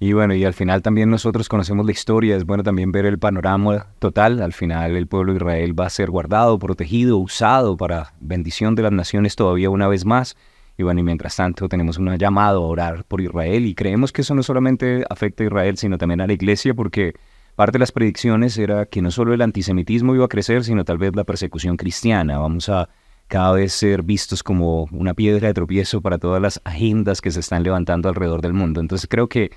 Y 0.00 0.12
bueno, 0.12 0.34
y 0.34 0.44
al 0.44 0.54
final 0.54 0.82
también 0.82 1.08
nosotros 1.08 1.48
conocemos 1.48 1.86
la 1.86 1.92
historia, 1.92 2.36
es 2.36 2.44
bueno 2.44 2.62
también 2.62 2.92
ver 2.92 3.06
el 3.06 3.18
panorama 3.18 3.86
total. 3.98 4.42
Al 4.42 4.52
final 4.52 4.96
el 4.96 5.06
pueblo 5.06 5.32
de 5.32 5.38
Israel 5.38 5.78
va 5.78 5.86
a 5.86 5.90
ser 5.90 6.10
guardado, 6.10 6.58
protegido, 6.58 7.16
usado 7.18 7.76
para 7.76 8.12
bendición 8.20 8.74
de 8.74 8.82
las 8.82 8.92
naciones 8.92 9.36
todavía 9.36 9.70
una 9.70 9.88
vez 9.88 10.04
más. 10.04 10.36
Y 10.76 10.82
bueno, 10.82 11.00
y 11.00 11.04
mientras 11.04 11.36
tanto 11.36 11.68
tenemos 11.68 11.98
un 11.98 12.14
llamado 12.16 12.64
a 12.64 12.66
orar 12.66 13.04
por 13.04 13.20
Israel 13.20 13.64
y 13.64 13.74
creemos 13.74 14.12
que 14.12 14.22
eso 14.22 14.34
no 14.34 14.42
solamente 14.42 15.04
afecta 15.08 15.44
a 15.44 15.46
Israel, 15.46 15.76
sino 15.76 15.96
también 15.96 16.20
a 16.20 16.26
la 16.26 16.32
iglesia, 16.32 16.74
porque 16.74 17.14
Parte 17.54 17.74
de 17.74 17.78
las 17.78 17.92
predicciones 17.92 18.58
era 18.58 18.86
que 18.86 19.00
no 19.00 19.12
solo 19.12 19.32
el 19.32 19.40
antisemitismo 19.40 20.12
iba 20.16 20.24
a 20.24 20.28
crecer, 20.28 20.64
sino 20.64 20.84
tal 20.84 20.98
vez 20.98 21.14
la 21.14 21.22
persecución 21.22 21.76
cristiana. 21.76 22.36
Vamos 22.36 22.68
a 22.68 22.88
cada 23.28 23.52
vez 23.52 23.72
ser 23.72 24.02
vistos 24.02 24.42
como 24.42 24.88
una 24.90 25.14
piedra 25.14 25.46
de 25.46 25.54
tropiezo 25.54 26.00
para 26.00 26.18
todas 26.18 26.42
las 26.42 26.60
agendas 26.64 27.20
que 27.20 27.30
se 27.30 27.38
están 27.38 27.62
levantando 27.62 28.08
alrededor 28.08 28.42
del 28.42 28.54
mundo. 28.54 28.80
Entonces 28.80 29.08
creo 29.08 29.28
que, 29.28 29.52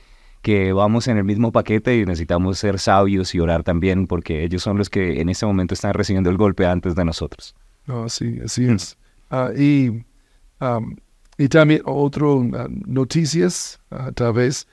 que 0.48 0.72
vamos 0.72 1.10
en 1.10 1.18
el 1.18 1.25
mismo 1.25 1.51
paquete 1.51 1.98
y 1.98 2.06
necesitamos 2.06 2.58
ser 2.58 2.80
sabios 2.80 3.36
y 3.36 3.39
orar 3.42 3.63
también 3.63 4.08
porque 4.08 4.46
ellos 4.46 4.63
son 4.63 4.77
los 4.77 4.89
que 4.89 5.20
en 5.20 5.27
este 5.27 5.46
momento 5.46 5.74
están 5.74 5.94
recibiendo 5.94 6.30
el 6.30 6.38
golpe 6.38 6.66
antes 6.66 6.96
de 6.96 7.04
nosotros. 7.04 7.54
No, 7.86 8.08
sí, 8.08 8.39
así 8.42 8.66
es. 8.66 8.98
Ah, 9.30 9.51
y, 9.58 10.06
y 11.38 11.50
también 11.50 11.82
otras 11.84 12.24
uh, 12.24 12.50
noticias, 12.86 13.77
uh, 13.92 14.10
tal 14.13 14.32
vez 14.32 14.66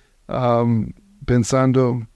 pensando 1.27 2.07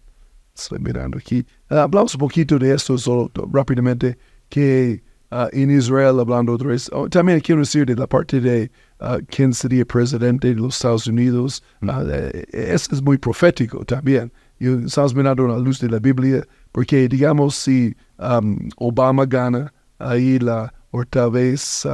estoy 0.54 0.78
mirando 0.78 1.18
aquí. 1.18 1.44
Ah, 1.68 1.82
hablamos 1.82 2.14
un 2.14 2.20
poquito 2.20 2.60
de 2.60 2.72
esto 2.72 2.96
solo 2.96 3.28
rápidamente, 3.52 4.16
que 4.48 5.02
ah, 5.30 5.48
en 5.52 5.70
Israel, 5.70 6.20
hablando 6.20 6.52
otra 6.52 6.68
vez, 6.68 6.90
oh, 6.92 7.08
también 7.08 7.40
quiero 7.40 7.60
decir 7.60 7.86
de 7.86 7.96
la 7.96 8.06
parte 8.06 8.40
de 8.40 8.70
uh, 9.00 9.18
quién 9.28 9.52
sería 9.52 9.84
presidente 9.84 10.48
de 10.48 10.54
los 10.54 10.76
Estados 10.76 11.06
Unidos, 11.06 11.62
mm. 11.80 11.90
eh, 12.10 12.44
eso 12.52 12.94
es 12.94 13.02
muy 13.02 13.18
profético 13.18 13.84
también. 13.84 14.32
Y 14.60 14.86
estamos 14.86 15.14
mirando 15.14 15.46
la 15.46 15.58
luz 15.58 15.78
de 15.80 15.88
la 15.88 15.98
Biblia, 15.98 16.42
porque 16.72 17.08
digamos 17.08 17.54
si 17.54 17.94
um, 18.18 18.68
Obama 18.76 19.24
gana, 19.24 19.72
ahí 19.98 20.38
la, 20.38 20.72
o 20.90 21.04
tal 21.04 21.30
vez 21.30 21.86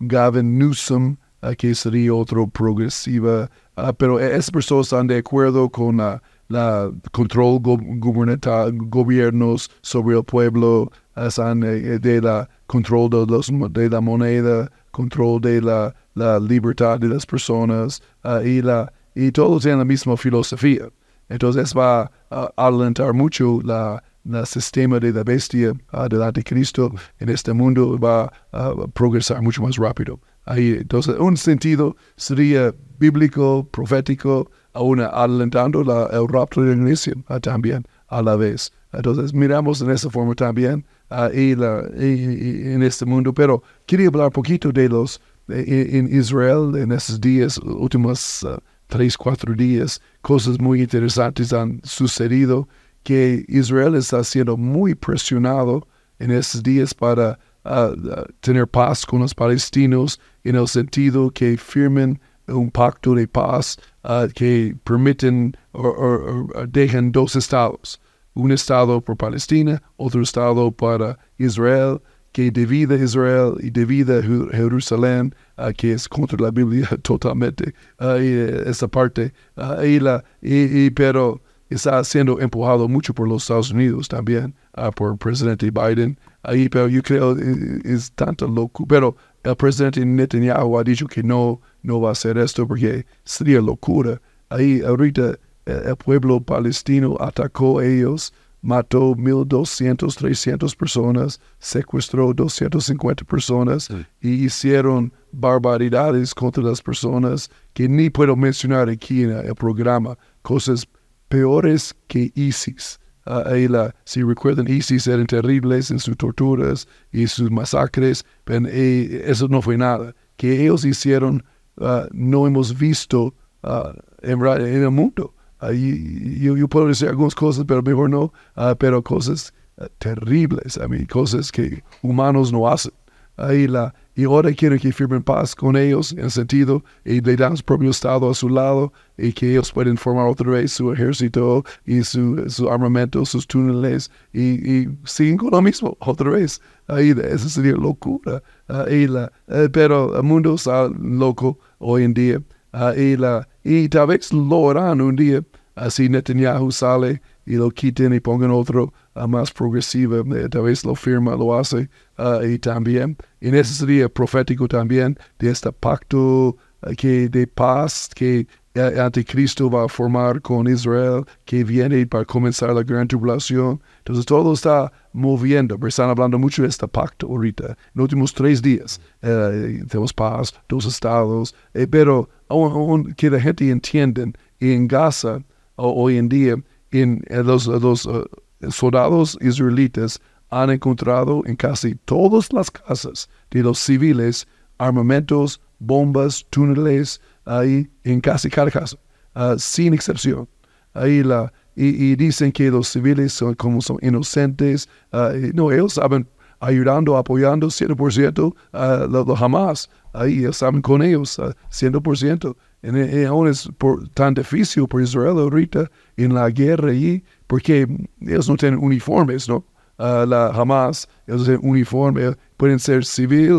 Gavin 0.00 0.58
Newsom, 0.58 1.16
que 1.56 1.74
sería 1.74 2.14
otro 2.14 2.46
progresiva, 2.46 3.50
pero 3.96 4.20
esas 4.20 4.50
personas 4.50 4.88
están 4.88 5.06
de 5.06 5.18
acuerdo 5.18 5.70
con 5.70 5.96
la 5.96 6.90
control 7.12 7.60
gubernamental, 7.60 8.72
gobiernos 8.76 9.70
sobre 9.82 10.16
el 10.16 10.24
pueblo, 10.24 10.90
eh, 11.16 11.98
de 12.00 12.20
la 12.20 12.48
control 12.66 13.10
de, 13.10 13.26
los, 13.26 13.50
de 13.72 13.90
la 13.90 14.00
moneda, 14.00 14.70
control 14.90 15.40
de 15.40 15.60
la, 15.60 15.94
la 16.14 16.38
libertad 16.38 16.98
de 16.98 17.08
las 17.08 17.26
personas 17.26 18.02
uh, 18.24 18.40
y, 18.44 18.62
la, 18.62 18.92
y 19.14 19.30
todos 19.32 19.62
tienen 19.62 19.78
la 19.78 19.84
misma 19.84 20.16
filosofía. 20.16 20.88
Entonces 21.28 21.74
va 21.74 22.10
a 22.30 22.52
alentar 22.56 23.12
mucho 23.12 23.60
la, 23.62 24.02
la 24.24 24.44
sistema 24.46 24.98
de 24.98 25.12
la 25.12 25.22
bestia 25.22 25.72
uh, 25.92 26.08
del 26.08 26.22
anticristo 26.22 26.92
en 27.18 27.28
este 27.28 27.52
mundo 27.52 27.98
va 27.98 28.32
a 28.52 28.74
progresar 28.94 29.42
mucho 29.42 29.62
más 29.62 29.76
rápido. 29.76 30.18
Ahí, 30.46 30.78
entonces, 30.80 31.16
un 31.18 31.36
sentido 31.36 31.96
sería 32.16 32.74
bíblico, 32.98 33.68
profético, 33.70 34.50
aún 34.72 35.00
alentando 35.00 35.84
la, 35.84 36.08
el 36.12 36.26
rapto 36.28 36.62
de 36.62 36.74
la 36.74 36.82
iglesia 36.82 37.14
uh, 37.28 37.38
también 37.38 37.86
a 38.08 38.22
la 38.22 38.36
vez. 38.36 38.72
Entonces 38.92 39.32
miramos 39.32 39.80
en 39.80 39.90
esa 39.90 40.10
forma 40.10 40.34
también 40.34 40.84
en 41.10 42.82
este 42.82 43.04
mundo. 43.04 43.32
Pero 43.32 43.62
quería 43.86 44.08
hablar 44.08 44.26
un 44.26 44.32
poquito 44.32 44.72
de 44.72 44.88
los 44.88 45.20
en 45.48 46.08
Israel 46.12 46.76
en 46.76 46.92
esos 46.92 47.20
días, 47.20 47.58
últimos 47.58 48.42
uh, 48.44 48.58
tres, 48.86 49.16
cuatro 49.16 49.54
días, 49.54 50.00
cosas 50.20 50.60
muy 50.60 50.82
interesantes 50.82 51.52
han 51.52 51.80
sucedido 51.84 52.68
que 53.04 53.44
Israel 53.48 53.94
está 53.94 54.22
siendo 54.24 54.56
muy 54.56 54.94
presionado 54.94 55.86
en 56.18 56.30
estos 56.30 56.62
días 56.62 56.92
para 56.92 57.38
ah, 57.64 57.92
ah, 58.12 58.24
tener 58.40 58.66
paz 58.66 59.06
con 59.06 59.20
los 59.20 59.34
palestinos 59.34 60.20
en 60.44 60.56
el 60.56 60.68
sentido 60.68 61.30
que 61.30 61.56
firmen 61.56 62.20
un 62.46 62.70
pacto 62.70 63.14
de 63.14 63.26
paz 63.26 63.78
ah, 64.04 64.26
que 64.34 64.74
permiten 64.84 65.56
o, 65.72 66.46
dejen 66.68 67.12
dos 67.12 67.36
estados. 67.36 68.00
Un 68.34 68.52
estado 68.52 69.00
por 69.00 69.16
Palestina, 69.16 69.82
otro 69.96 70.22
estado 70.22 70.70
para 70.70 71.18
Israel, 71.38 72.00
que 72.32 72.50
divida 72.50 72.94
Israel 72.96 73.54
y 73.60 73.70
divida 73.70 74.20
Ju- 74.22 74.50
Jerusalén, 74.52 75.34
ah, 75.56 75.72
que 75.72 75.92
es 75.92 76.08
contra 76.08 76.38
la 76.38 76.50
Biblia 76.52 76.88
totalmente, 77.02 77.74
y, 77.98 78.04
eh, 78.20 78.62
esa 78.66 78.86
parte. 78.88 79.32
ah, 79.56 79.84
y 79.84 79.98
la, 79.98 80.22
y, 80.40 80.84
y- 80.86 80.90
pero 80.90 81.40
está 81.68 82.02
siendo 82.04 82.40
empujado 82.40 82.88
mucho 82.88 83.12
por 83.14 83.28
los 83.28 83.42
Estados 83.42 83.70
Unidos 83.72 84.08
también, 84.08 84.54
ah, 84.74 84.90
por 84.92 85.12
el 85.12 85.18
presidente 85.18 85.70
Biden. 85.70 86.18
Ahí, 86.42 86.68
pero 86.68 86.88
yo 86.88 87.02
creo 87.02 87.36
eh, 87.38 87.80
es 87.84 88.12
tanta 88.12 88.46
locura. 88.46 88.86
Pero 88.88 89.16
el 89.42 89.56
presidente 89.56 90.04
Netanyahu 90.06 90.78
ha 90.78 90.84
dicho 90.84 91.06
que 91.06 91.22
no, 91.22 91.60
no 91.82 92.00
va 92.00 92.10
a 92.10 92.12
hacer 92.12 92.38
esto 92.38 92.66
porque 92.66 93.04
sería 93.24 93.60
locura. 93.60 94.20
Ahí 94.48 94.80
ahorita 94.82 95.32
eh, 95.32 95.36
el 95.70 95.96
pueblo 95.96 96.40
palestino 96.40 97.16
atacó 97.20 97.78
a 97.78 97.86
ellos, 97.86 98.32
mató 98.62 99.14
1.200, 99.14 100.14
300 100.14 100.76
personas, 100.76 101.40
secuestró 101.58 102.32
250 102.34 103.24
personas 103.24 103.88
y 104.20 104.44
hicieron 104.44 105.12
barbaridades 105.32 106.34
contra 106.34 106.62
las 106.62 106.82
personas 106.82 107.50
que 107.72 107.88
ni 107.88 108.10
puedo 108.10 108.36
mencionar 108.36 108.88
aquí 108.88 109.22
en 109.22 109.30
el 109.30 109.54
programa, 109.54 110.18
cosas 110.42 110.86
peores 111.28 111.94
que 112.08 112.32
ISIS. 112.34 112.98
Ahí 113.24 113.68
la, 113.68 113.94
si 114.04 114.22
recuerdan, 114.22 114.66
ISIS 114.68 115.06
eran 115.06 115.26
terribles 115.26 115.90
en 115.90 115.98
sus 115.98 116.16
torturas 116.16 116.88
y 117.12 117.26
sus 117.26 117.50
masacres, 117.50 118.24
pero 118.44 118.66
eh, 118.68 119.22
eso 119.26 119.46
no 119.48 119.62
fue 119.62 119.76
nada. 119.76 120.14
Que 120.36 120.62
ellos 120.62 120.84
hicieron, 120.84 121.44
ah, 121.80 122.06
no 122.12 122.46
hemos 122.46 122.76
visto 122.76 123.34
ah, 123.62 123.92
en, 124.22 124.44
en 124.44 124.82
el 124.82 124.90
mundo. 124.90 125.34
Ahí, 125.60 126.38
yo, 126.40 126.56
yo 126.56 126.68
puedo 126.68 126.88
decir 126.88 127.08
algunas 127.08 127.34
cosas, 127.34 127.64
pero 127.66 127.82
mejor 127.82 128.10
no, 128.10 128.32
ah, 128.56 128.74
pero 128.78 129.02
cosas 129.02 129.52
ah, 129.78 129.86
terribles, 129.98 130.76
I 130.76 130.88
mean, 130.88 131.06
cosas 131.06 131.52
que 131.52 131.82
humanos 132.02 132.52
no 132.52 132.66
hacen. 132.66 132.92
Ahí 133.36 133.66
la, 133.66 133.94
y 134.14 134.24
ahora 134.24 134.52
quieren 134.52 134.78
que 134.78 134.92
firmen 134.92 135.22
paz 135.22 135.54
con 135.54 135.76
ellos, 135.76 136.12
en 136.12 136.20
el 136.20 136.30
sentido, 136.30 136.84
y 137.06 137.22
le 137.22 137.36
dan 137.36 137.56
su 137.56 137.64
propio 137.64 137.90
Estado 137.90 138.28
a 138.28 138.34
su 138.34 138.50
lado, 138.50 138.92
y 139.16 139.32
que 139.32 139.50
ellos 139.50 139.72
pueden 139.72 139.96
formar 139.96 140.26
otra 140.26 140.50
vez 140.50 140.72
su 140.72 140.92
ejército 140.92 141.64
y 141.86 142.02
su, 142.02 142.44
su 142.48 142.70
armamento, 142.70 143.24
sus 143.24 143.46
túneles, 143.46 144.10
y, 144.32 144.80
y 144.82 144.88
siguen 145.04 145.38
con 145.38 145.52
lo 145.52 145.62
mismo 145.62 145.96
otra 146.00 146.30
vez. 146.30 146.60
Ahí, 146.86 147.14
eso 147.22 147.48
sería 147.48 147.72
locura. 147.72 148.42
Ahí 148.68 149.06
la, 149.06 149.32
eh, 149.48 149.68
pero 149.72 150.14
el 150.16 150.22
mundo 150.22 150.54
está 150.54 150.88
loco 151.00 151.58
hoy 151.78 152.04
en 152.04 152.12
día. 152.12 152.42
Ah, 152.72 152.92
y, 152.94 153.16
la, 153.16 153.48
y 153.64 153.88
tal 153.88 154.08
vez 154.08 154.32
lo 154.32 154.70
harán 154.70 155.00
un 155.00 155.16
día, 155.16 155.42
así 155.74 156.08
Netanyahu 156.08 156.70
sale 156.72 157.20
y 157.46 157.56
lo 157.56 157.70
quiten 157.70 158.14
y 158.14 158.20
pongan 158.20 158.50
otro 158.50 158.92
ah, 159.14 159.26
más 159.26 159.50
progresivo, 159.50 160.18
eh, 160.34 160.48
tal 160.48 160.62
vez 160.62 160.84
lo 160.84 160.94
firma, 160.94 161.34
lo 161.36 161.58
hace, 161.58 161.88
ah, 162.16 162.40
y 162.44 162.58
también, 162.58 163.16
en 163.40 163.54
ese 163.54 163.74
sería 163.74 164.08
profético 164.08 164.68
también 164.68 165.18
de 165.38 165.50
este 165.50 165.72
pacto 165.72 166.56
ah, 166.82 166.90
que 166.96 167.28
de 167.28 167.46
paz 167.46 168.08
que 168.14 168.46
el 168.74 169.00
anticristo 169.00 169.68
va 169.68 169.84
a 169.84 169.88
formar 169.88 170.40
con 170.40 170.68
Israel, 170.68 171.24
que 171.44 171.64
viene 171.64 172.06
para 172.06 172.24
comenzar 172.24 172.72
la 172.72 172.84
gran 172.84 173.08
tribulación. 173.08 173.82
Entonces 174.10 174.26
todo 174.26 174.52
está 174.52 174.92
moviendo, 175.12 175.76
pero 175.78 175.88
están 175.88 176.10
hablando 176.10 176.36
mucho 176.36 176.62
de 176.62 176.68
este 176.68 176.88
pacto 176.88 177.28
ahorita. 177.28 177.68
En 177.68 177.76
los 177.94 178.02
últimos 178.04 178.34
tres 178.34 178.60
días 178.60 179.00
eh, 179.22 179.84
tenemos 179.88 180.12
paz, 180.12 180.52
dos 180.68 180.84
estados, 180.84 181.54
eh, 181.74 181.86
pero 181.86 182.28
aún, 182.48 182.72
aún 182.72 183.14
que 183.14 183.30
la 183.30 183.40
gente 183.40 183.70
entienda, 183.70 184.24
en 184.58 184.88
Gaza 184.88 185.40
hoy 185.76 186.18
en 186.18 186.28
día, 186.28 186.56
en, 186.90 187.22
en 187.28 187.46
los, 187.46 187.68
los 187.68 188.06
eh, 188.06 188.70
soldados 188.70 189.38
israelitas 189.40 190.20
han 190.50 190.70
encontrado 190.70 191.42
en 191.46 191.54
casi 191.54 191.94
todas 192.04 192.52
las 192.52 192.68
casas 192.68 193.30
de 193.52 193.62
los 193.62 193.78
civiles 193.78 194.48
armamentos, 194.78 195.60
bombas, 195.78 196.44
túneles, 196.50 197.20
ahí 197.44 197.88
en 198.02 198.20
casi 198.20 198.50
cada 198.50 198.72
casa, 198.72 198.96
ah, 199.34 199.54
sin 199.56 199.94
excepción. 199.94 200.48
Ahí 200.94 201.22
la, 201.22 201.52
y, 201.76 202.12
y 202.12 202.16
dicen 202.16 202.52
que 202.52 202.70
los 202.70 202.88
civiles 202.88 203.32
son 203.32 203.54
como 203.54 203.80
son 203.80 203.98
inocentes, 204.02 204.88
y 205.12 205.52
no, 205.54 205.70
ellos 205.72 205.94
saben 205.94 206.26
ayudando, 206.60 207.16
apoyando 207.16 207.70
100% 207.70 208.54
a 208.72 209.06
los 209.10 209.26
lo 209.26 209.36
Hamas. 209.36 209.88
Ahí 210.12 210.40
ellos 210.40 210.56
saben 210.58 210.82
con 210.82 211.02
ellos, 211.02 211.38
ah, 211.38 211.54
100%. 211.70 212.56
Y, 212.82 213.20
y 213.20 213.24
aún 213.24 213.48
es 213.48 213.68
por, 213.78 214.08
tan 214.10 214.34
difícil 214.34 214.86
por 214.88 215.02
Israel 215.02 215.38
ahorita 215.38 215.90
en 216.16 216.34
la 216.34 216.50
guerra 216.50 216.90
allí, 216.90 217.22
porque 217.46 217.86
ellos 218.20 218.48
no 218.48 218.56
tienen 218.56 218.78
uniformes, 218.82 219.48
¿no? 219.48 219.64
Ah, 219.98 220.24
la 220.26 220.46
Hamas, 220.48 221.08
ellos 221.26 221.44
tienen 221.44 221.60
uniforme, 221.62 222.34
pueden 222.56 222.78
ser 222.78 223.04
civil 223.04 223.52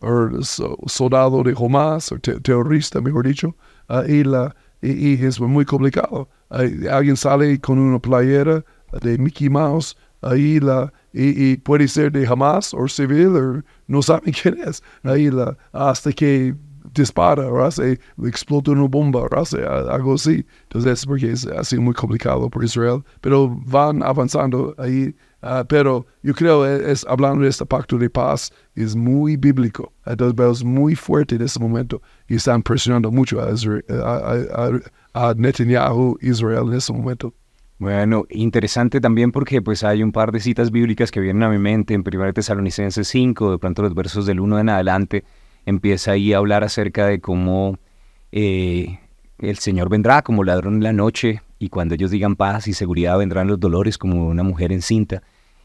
o, 0.00 0.42
so- 0.42 0.76
soldado 0.86 1.42
de 1.42 1.54
Hamas 1.58 2.12
o 2.12 2.18
te- 2.18 2.40
terrorista, 2.40 3.00
mejor 3.00 3.26
dicho, 3.26 3.54
Ah, 3.88 4.04
y, 4.08 4.24
la, 4.24 4.54
y, 4.80 5.14
y 5.14 5.24
es 5.24 5.38
muy 5.40 5.64
complicado. 5.66 6.28
Alguien 6.52 7.16
sale 7.16 7.58
con 7.60 7.78
una 7.78 7.98
playera 7.98 8.64
de 9.00 9.18
Mickey 9.18 9.48
Mouse, 9.48 9.96
ahí 10.20 10.60
la, 10.60 10.92
y, 11.12 11.56
puede 11.56 11.88
ser 11.88 12.12
de 12.12 12.26
Hamas 12.26 12.74
o 12.74 12.86
civil, 12.88 13.64
no 13.86 14.02
saben 14.02 14.32
quién 14.42 14.58
es, 14.66 14.82
ahí 15.02 15.30
la, 15.30 15.56
hasta 15.72 16.12
que 16.12 16.54
dispara 16.94 17.48
o 17.48 17.62
hace, 17.64 17.98
explota 18.24 18.70
una 18.72 18.86
bomba 18.88 19.26
hace 19.36 19.64
algo 19.64 20.14
así. 20.14 20.44
Entonces 20.64 20.92
es 21.00 21.06
porque 21.06 21.30
es, 21.32 21.48
sido 21.62 21.82
muy 21.82 21.94
complicado 21.94 22.48
por 22.50 22.64
Israel, 22.64 23.02
pero 23.20 23.48
van 23.66 24.02
avanzando 24.02 24.74
ahí. 24.78 25.14
ah, 25.42 25.64
pero 25.68 26.06
yo 26.22 26.34
creo 26.34 26.66
eh, 26.66 26.90
es, 26.92 27.04
hablando 27.08 27.42
de 27.44 27.48
este 27.50 27.64
pacto 27.66 27.98
de 27.98 28.08
paz 28.10 28.52
es 28.74 28.94
muy 28.96 29.36
bíblico. 29.36 29.92
Entonces 30.06 30.58
es 30.60 30.64
muy 30.64 30.94
fuerte 30.94 31.36
en 31.36 31.42
este 31.42 31.58
momento 31.60 32.00
y 32.28 32.36
están 32.36 32.62
presionando 32.62 33.10
mucho 33.10 33.40
a, 33.40 33.50
Isra- 33.50 33.82
a- 33.90 34.70
a- 35.14 35.30
a 35.30 35.34
Netanyahu, 35.34 36.16
Israel 36.20 36.68
en 36.68 36.74
este 36.74 36.92
momento. 36.92 37.34
Bueno, 37.78 38.24
interesante 38.30 39.00
también 39.00 39.32
porque 39.32 39.60
pues 39.60 39.82
hay 39.82 40.04
un 40.04 40.12
par 40.12 40.30
de 40.30 40.38
citas 40.38 40.70
bíblicas 40.70 41.10
que 41.10 41.18
vienen 41.20 41.42
a 41.42 41.48
mi 41.48 41.58
mente 41.58 41.94
en 41.94 42.04
1 42.06 42.32
Tesalonicenses 42.32 43.08
5, 43.08 43.50
de 43.50 43.58
pronto 43.58 43.82
los 43.82 43.92
versos 43.94 44.24
del 44.24 44.38
1 44.38 44.60
en 44.60 44.68
adelante, 44.68 45.24
empieza 45.66 46.12
ahí 46.12 46.32
a 46.32 46.38
hablar 46.38 46.64
acerca 46.64 47.06
de 47.06 47.20
cómo 47.20 47.78
eh, 48.32 48.98
el 49.38 49.58
Señor 49.58 49.88
vendrá 49.88 50.22
como 50.22 50.44
ladrón 50.44 50.74
en 50.74 50.82
la 50.84 50.92
noche 50.92 51.42
y 51.58 51.68
cuando 51.68 51.94
ellos 51.94 52.10
digan 52.10 52.36
paz 52.36 52.66
y 52.66 52.72
seguridad 52.72 53.18
vendrán 53.18 53.46
los 53.46 53.60
dolores 53.60 53.98
como 53.98 54.26
una 54.26 54.42
mujer 54.42 54.72
encinta. 54.72 55.22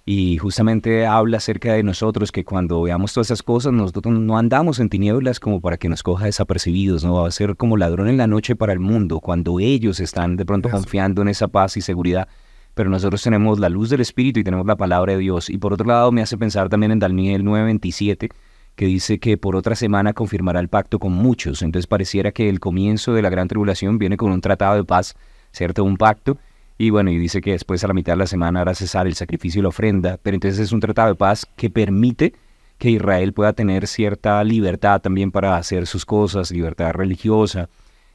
Y 0.10 0.38
justamente 0.38 1.06
habla 1.06 1.36
acerca 1.36 1.74
de 1.74 1.84
nosotros, 1.84 2.32
que 2.32 2.46
cuando 2.46 2.82
veamos 2.82 3.12
todas 3.12 3.28
esas 3.28 3.44
cosas, 3.44 3.74
nosotros 3.74 4.18
no 4.18 4.38
andamos 4.38 4.80
en 4.80 4.88
tinieblas 4.88 5.38
como 5.42 5.60
para 5.60 5.76
que 5.76 5.90
nos 5.90 6.02
coja 6.02 6.26
desapercibidos, 6.26 7.04
no 7.04 7.16
va 7.16 7.28
a 7.28 7.32
ser 7.32 7.58
como 7.58 7.76
ladrón 7.76 8.08
en 8.08 8.16
la 8.16 8.26
noche 8.26 8.56
para 8.56 8.72
el 8.72 8.80
mundo, 8.80 9.20
cuando 9.20 9.60
ellos 9.60 10.00
están 10.00 10.38
de 10.38 10.46
pronto 10.46 10.70
Eso. 10.70 10.78
confiando 10.78 11.24
en 11.24 11.28
esa 11.28 11.50
paz 11.50 11.76
y 11.76 11.82
seguridad, 11.82 12.30
pero 12.74 12.90
nosotros 12.90 13.22
tenemos 13.22 13.60
la 13.60 13.68
luz 13.68 13.90
del 13.90 14.00
Espíritu 14.00 14.40
y 14.40 14.46
tenemos 14.46 14.66
la 14.66 14.78
palabra 14.78 15.12
de 15.12 15.20
Dios. 15.20 15.50
Y 15.50 15.58
por 15.58 15.74
otro 15.74 15.86
lado 15.86 16.10
me 16.14 16.22
hace 16.22 16.38
pensar 16.38 16.70
también 16.70 16.94
en 16.94 17.00
Daniel 17.00 17.44
9:27, 17.44 18.30
que 18.78 18.86
dice 18.86 19.20
que 19.20 19.38
por 19.38 19.56
otra 19.56 19.76
semana 19.76 20.14
confirmará 20.14 20.60
el 20.60 20.70
pacto 20.70 21.00
con 21.00 21.12
muchos. 21.12 21.64
Entonces 21.64 21.88
pareciera 21.88 22.32
que 22.32 22.48
el 22.48 22.60
comienzo 22.60 23.14
de 23.14 23.24
la 23.24 23.30
gran 23.30 23.48
tribulación 23.48 23.98
viene 23.98 24.18
con 24.18 24.32
un 24.32 24.40
tratado 24.40 24.76
de 24.76 24.84
paz, 24.84 25.16
¿cierto? 25.52 25.84
Un 25.84 25.98
pacto. 25.98 26.38
Y 26.78 26.92
bueno, 26.92 27.10
y 27.10 27.18
dice 27.18 27.42
que 27.42 27.54
después 27.54 27.84
a 27.84 27.88
la 27.88 27.96
mitad 27.96 28.14
de 28.14 28.18
la 28.18 28.28
semana 28.28 28.62
hará 28.62 28.76
cesar 28.76 29.08
el 29.08 29.16
sacrificio 29.16 29.60
y 29.60 29.62
la 29.64 29.70
ofrenda, 29.70 30.20
pero 30.22 30.36
entonces 30.36 30.60
es 30.60 30.72
un 30.72 30.80
tratado 30.80 31.10
de 31.10 31.16
paz 31.16 31.48
que 31.56 31.72
permite 31.72 32.36
que 32.78 32.92
Israel 32.92 33.34
pueda 33.34 33.54
tener 33.54 33.88
cierta 33.88 34.44
libertad 34.44 35.02
también 35.02 35.32
para 35.32 35.58
hacer 35.58 35.88
sus 35.88 36.06
cosas, 36.06 36.52
libertad 36.52 36.92
religiosa. 36.94 37.70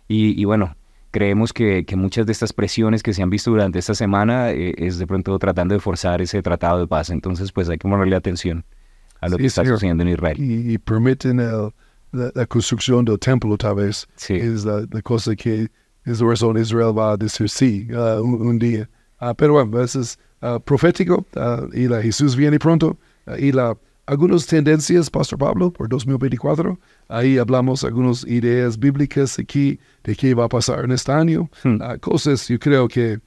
Y, 0.06 0.44
bueno, 0.44 0.76
creemos 1.10 1.52
que, 1.52 1.84
que 1.84 1.96
muchas 1.96 2.26
de 2.26 2.32
estas 2.32 2.52
presiones 2.52 3.02
que 3.02 3.14
se 3.14 3.22
han 3.22 3.30
visto 3.30 3.50
durante 3.50 3.80
esta 3.80 3.94
semana 3.94 4.52
eh, 4.52 4.74
es 4.76 4.98
de 4.98 5.08
pronto 5.08 5.36
tratando 5.40 5.74
de 5.74 5.80
forzar 5.80 6.22
ese 6.22 6.40
tratado 6.40 6.78
de 6.78 6.86
paz. 6.86 7.10
Entonces, 7.10 7.50
pues 7.50 7.68
hay 7.68 7.78
que 7.78 7.88
ponerle 7.88 8.14
atención 8.14 8.64
a 9.22 9.28
lo 9.28 9.36
Sí, 9.36 9.42
que 9.42 9.46
está 9.46 9.62
señor. 9.62 9.76
sucediendo 9.78 10.02
en 10.02 10.08
Israel. 10.10 10.36
y, 10.38 10.74
y 10.74 10.78
permiten 10.78 11.40
el- 11.40 11.70
la, 12.12 12.30
la 12.34 12.44
construcción 12.46 13.06
del 13.06 13.18
templo 13.18 13.56
tal 13.56 13.76
vez. 13.76 14.06
Sí. 14.16 14.34
Es 14.34 14.66
la, 14.66 14.84
la 14.90 15.00
cosa 15.00 15.34
que 15.34 15.70
es 16.04 16.20
la 16.20 16.28
razón 16.28 16.58
Israel 16.58 16.92
va 16.96 17.12
a 17.12 17.16
decir 17.16 17.48
sí 17.48 17.88
ah, 17.96 18.20
un, 18.22 18.34
un 18.46 18.58
día. 18.58 18.86
Ah, 19.18 19.32
pero 19.32 19.54
bueno, 19.54 19.80
eso 19.82 20.00
es 20.02 20.18
ah, 20.42 20.58
profético 20.58 21.24
ah, 21.36 21.62
y 21.72 21.88
la 21.88 22.02
Jesús 22.02 22.36
viene 22.36 22.58
pronto. 22.58 22.98
ah, 23.26 23.38
y 23.38 23.50
la, 23.52 23.74
algunas 24.04 24.46
tendencias, 24.46 25.08
Pastor 25.08 25.38
Pablo, 25.38 25.72
por 25.72 25.88
2024. 25.88 26.78
Ahí 27.08 27.38
hablamos 27.38 27.82
algunas 27.84 28.26
ideas 28.26 28.76
bíblicas 28.78 29.38
aquí 29.38 29.78
de 30.04 30.14
qué 30.16 30.34
va 30.34 30.44
a 30.44 30.48
pasar 30.48 30.84
en 30.84 30.90
este 30.92 31.12
año. 31.12 31.48
Hmm. 31.64 31.78
Ah, 31.80 31.96
cosas 31.98 32.46
yo 32.48 32.58
creo 32.58 32.88
que 32.88 33.20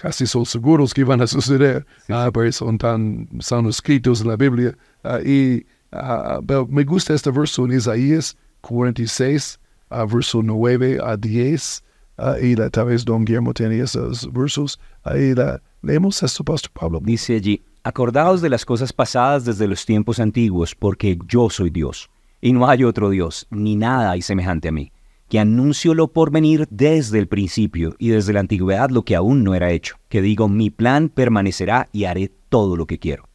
casi 0.00 0.26
son 0.26 0.46
seguros 0.46 0.94
que 0.94 1.04
van 1.04 1.20
a 1.20 1.26
suceder, 1.26 1.86
ah, 2.08 2.30
porque 2.32 2.50
son 2.52 2.78
tan, 2.78 3.28
son 3.40 3.66
escritos 3.66 4.22
en 4.22 4.28
la 4.28 4.36
Biblia. 4.36 4.74
Ah, 5.04 5.20
y 5.24 5.64
ah, 5.92 6.40
pero 6.46 6.66
me 6.66 6.82
gusta 6.84 7.14
este 7.14 7.30
verso 7.30 7.64
en 7.66 7.72
Isaías 7.72 8.36
46, 8.62 9.60
ah, 9.90 10.06
verso 10.06 10.42
9 10.42 10.98
a 11.02 11.16
10. 11.16 11.84
ah, 12.18 12.36
y 12.40 12.56
la, 12.56 12.70
tal 12.70 12.86
vez 12.86 13.04
Don 13.04 13.24
Guillermo 13.24 13.52
tiene 13.52 13.80
esos 13.80 14.32
versos. 14.32 14.80
Ahí 15.02 15.34
la, 15.34 15.62
leemos 15.82 16.22
esto, 16.22 16.42
Pastor 16.42 16.70
Pablo. 16.72 17.00
Dice 17.02 17.36
allí, 17.36 17.62
acordaos 17.84 18.40
de 18.40 18.48
las 18.48 18.64
cosas 18.64 18.92
pasadas 18.92 19.44
desde 19.44 19.68
los 19.68 19.84
tiempos 19.84 20.18
antiguos, 20.18 20.74
porque 20.74 21.18
yo 21.28 21.50
soy 21.50 21.70
Dios, 21.70 22.10
y 22.40 22.52
no 22.52 22.66
hay 22.66 22.84
otro 22.84 23.10
Dios, 23.10 23.46
ni 23.50 23.76
nada 23.76 24.10
hay 24.10 24.22
semejante 24.22 24.68
a 24.68 24.72
mí, 24.72 24.90
que 25.28 25.38
anuncio 25.38 25.94
lo 25.94 26.08
por 26.08 26.30
venir 26.30 26.66
desde 26.70 27.18
el 27.18 27.28
principio 27.28 27.94
y 27.98 28.08
desde 28.08 28.32
la 28.32 28.40
antigüedad 28.40 28.90
lo 28.90 29.04
que 29.04 29.16
aún 29.16 29.44
no 29.44 29.54
era 29.54 29.70
hecho, 29.70 29.96
que 30.08 30.22
digo, 30.22 30.48
mi 30.48 30.70
plan 30.70 31.10
permanecerá 31.10 31.88
y 31.92 32.04
haré 32.04 32.32
todo 32.48 32.76
lo 32.76 32.86
que 32.86 32.98
quiero. 32.98 33.28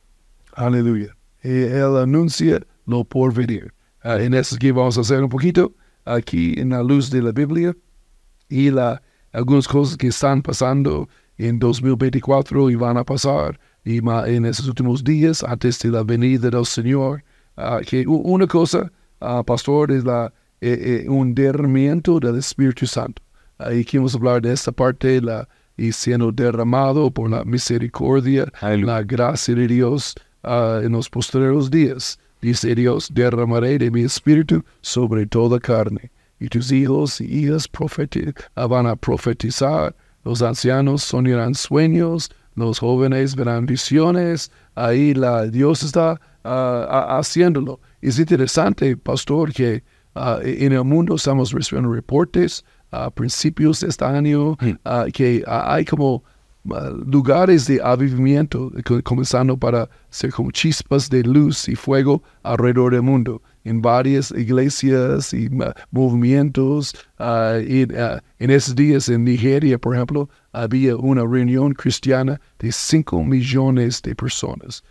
Aleluya. 0.53 1.15
Y 1.43 1.49
él 1.49 1.97
anuncia 1.97 2.62
lo 2.86 3.04
por 3.04 3.34
venir. 3.34 3.73
Ah, 4.02 4.19
en 4.21 4.34
eso 4.34 4.58
que 4.58 4.71
vamos 4.71 4.97
a 4.97 5.02
hacer 5.02 5.23
un 5.23 5.30
poquito 5.30 5.73
aquí 6.06 6.56
en 6.58 6.69
la 6.69 6.82
luz 6.82 7.10
de 7.10 7.21
la 7.21 7.32
Biblia 7.32 7.75
y 8.47 8.71
la, 8.71 9.02
algunas 9.32 9.67
cosas 9.67 9.97
que 9.97 10.08
están 10.08 10.41
pasando 10.41 11.08
en 11.38 11.60
2024 11.60 12.69
y 12.69 12.75
van 12.75 12.97
a 12.97 13.04
pasar 13.04 13.60
y 13.84 13.97
en 13.97 14.45
esos 14.45 14.67
últimos 14.67 15.04
días 15.04 15.43
antes 15.43 15.80
de 15.80 15.89
la 15.89 16.04
venida 16.04 16.49
del 16.49 16.65
Señor. 16.65 17.23
Ah, 17.58 17.80
que 17.86 18.06
una 18.08 18.47
cosa, 18.47 18.91
ah, 19.19 19.43
pastor, 19.43 19.91
es 19.91 20.04
la, 20.04 20.32
eh, 20.62 21.04
eh, 21.06 21.10
un 21.10 21.34
derramamiento 21.34 22.19
del 22.19 22.38
Espíritu 22.38 22.86
Santo. 22.86 23.21
Ahí 23.58 23.84
queremos 23.84 24.15
hablar 24.15 24.41
de 24.41 24.54
esta 24.54 24.71
parte 24.71 25.21
la, 25.21 25.47
y 25.75 25.91
siendo 25.91 26.32
derramado 26.32 27.12
por 27.12 27.30
la 27.30 27.43
misericordia, 27.43 28.45
Aleluya. 28.62 28.93
la 28.93 29.04
gracia 29.04 29.56
de 29.56 29.67
Dios 29.67 30.15
ah, 30.43 30.82
en 30.84 30.91
los 30.91 31.10
posteriores 31.10 31.69
días. 31.69 32.19
Dice 32.41 32.73
Dios, 32.73 33.10
derramaré 33.13 33.78
de 33.78 33.91
mi 33.91 34.02
espíritu 34.04 34.63
sobre 34.82 35.25
toda 35.25 35.60
carne. 35.60 36.10
Y 36.39 36.47
tus 36.47 36.71
hijos 36.71 37.19
y 37.19 37.25
hijas 37.25 37.69
profeti- 37.69 38.34
ah, 38.56 38.67
van 38.67 38.88
a 38.88 38.95
profetizar, 38.95 39.93
los 40.23 40.41
ancianos 40.41 41.04
soñarán 41.04 41.54
sueños, 41.56 42.30
los 42.56 42.80
jóvenes 42.80 43.36
verán 43.36 43.65
visiones. 43.65 44.52
Ahí 44.75 45.13
la, 45.13 45.47
Dios 45.47 45.84
está 45.84 46.19
ah, 46.43 47.17
haciéndolo. 47.19 47.80
Es 48.02 48.19
interesante, 48.19 48.95
pastor, 48.95 49.52
que 49.52 49.84
ah, 50.15 50.39
en 50.43 50.71
el 50.73 50.84
mundo 50.84 51.15
estamos 51.15 51.52
recibiendo 51.52 51.93
reportes 51.93 52.63
a 52.91 53.10
principios 53.10 53.82
de 53.82 53.89
este 53.89 54.06
año 54.06 54.58
ah, 54.86 55.06
que 55.13 55.43
hay 55.45 55.86
como 55.86 56.23
lugares 57.05 57.65
de 57.67 57.81
avivamiento, 57.81 58.71
co- 58.85 59.01
comenzando 59.03 59.57
para 59.57 59.89
ser 60.09 60.31
como 60.31 60.51
chispas 60.51 61.09
de 61.09 61.23
luz 61.23 61.67
y 61.69 61.75
fuego 61.75 62.21
alrededor 62.43 62.93
del 62.93 63.01
mundo, 63.03 63.41
en 63.63 63.81
varias 63.81 64.31
iglesias 64.31 65.33
y 65.33 65.49
ah, 65.61 65.73
movimientos. 65.91 66.93
ah, 67.17 67.57
y, 67.65 67.87
en 68.39 68.49
esos 68.51 68.75
días 68.75 69.09
en 69.09 69.23
Nigeria, 69.23 69.77
por 69.77 69.95
ejemplo, 69.95 70.29
había 70.51 70.95
una 70.95 71.21
reunión 71.25 71.73
cristiana 71.73 72.39
de 72.59 72.71
5 72.71 73.23
millones 73.23 74.01
de 74.01 74.15
personas. 74.15 74.83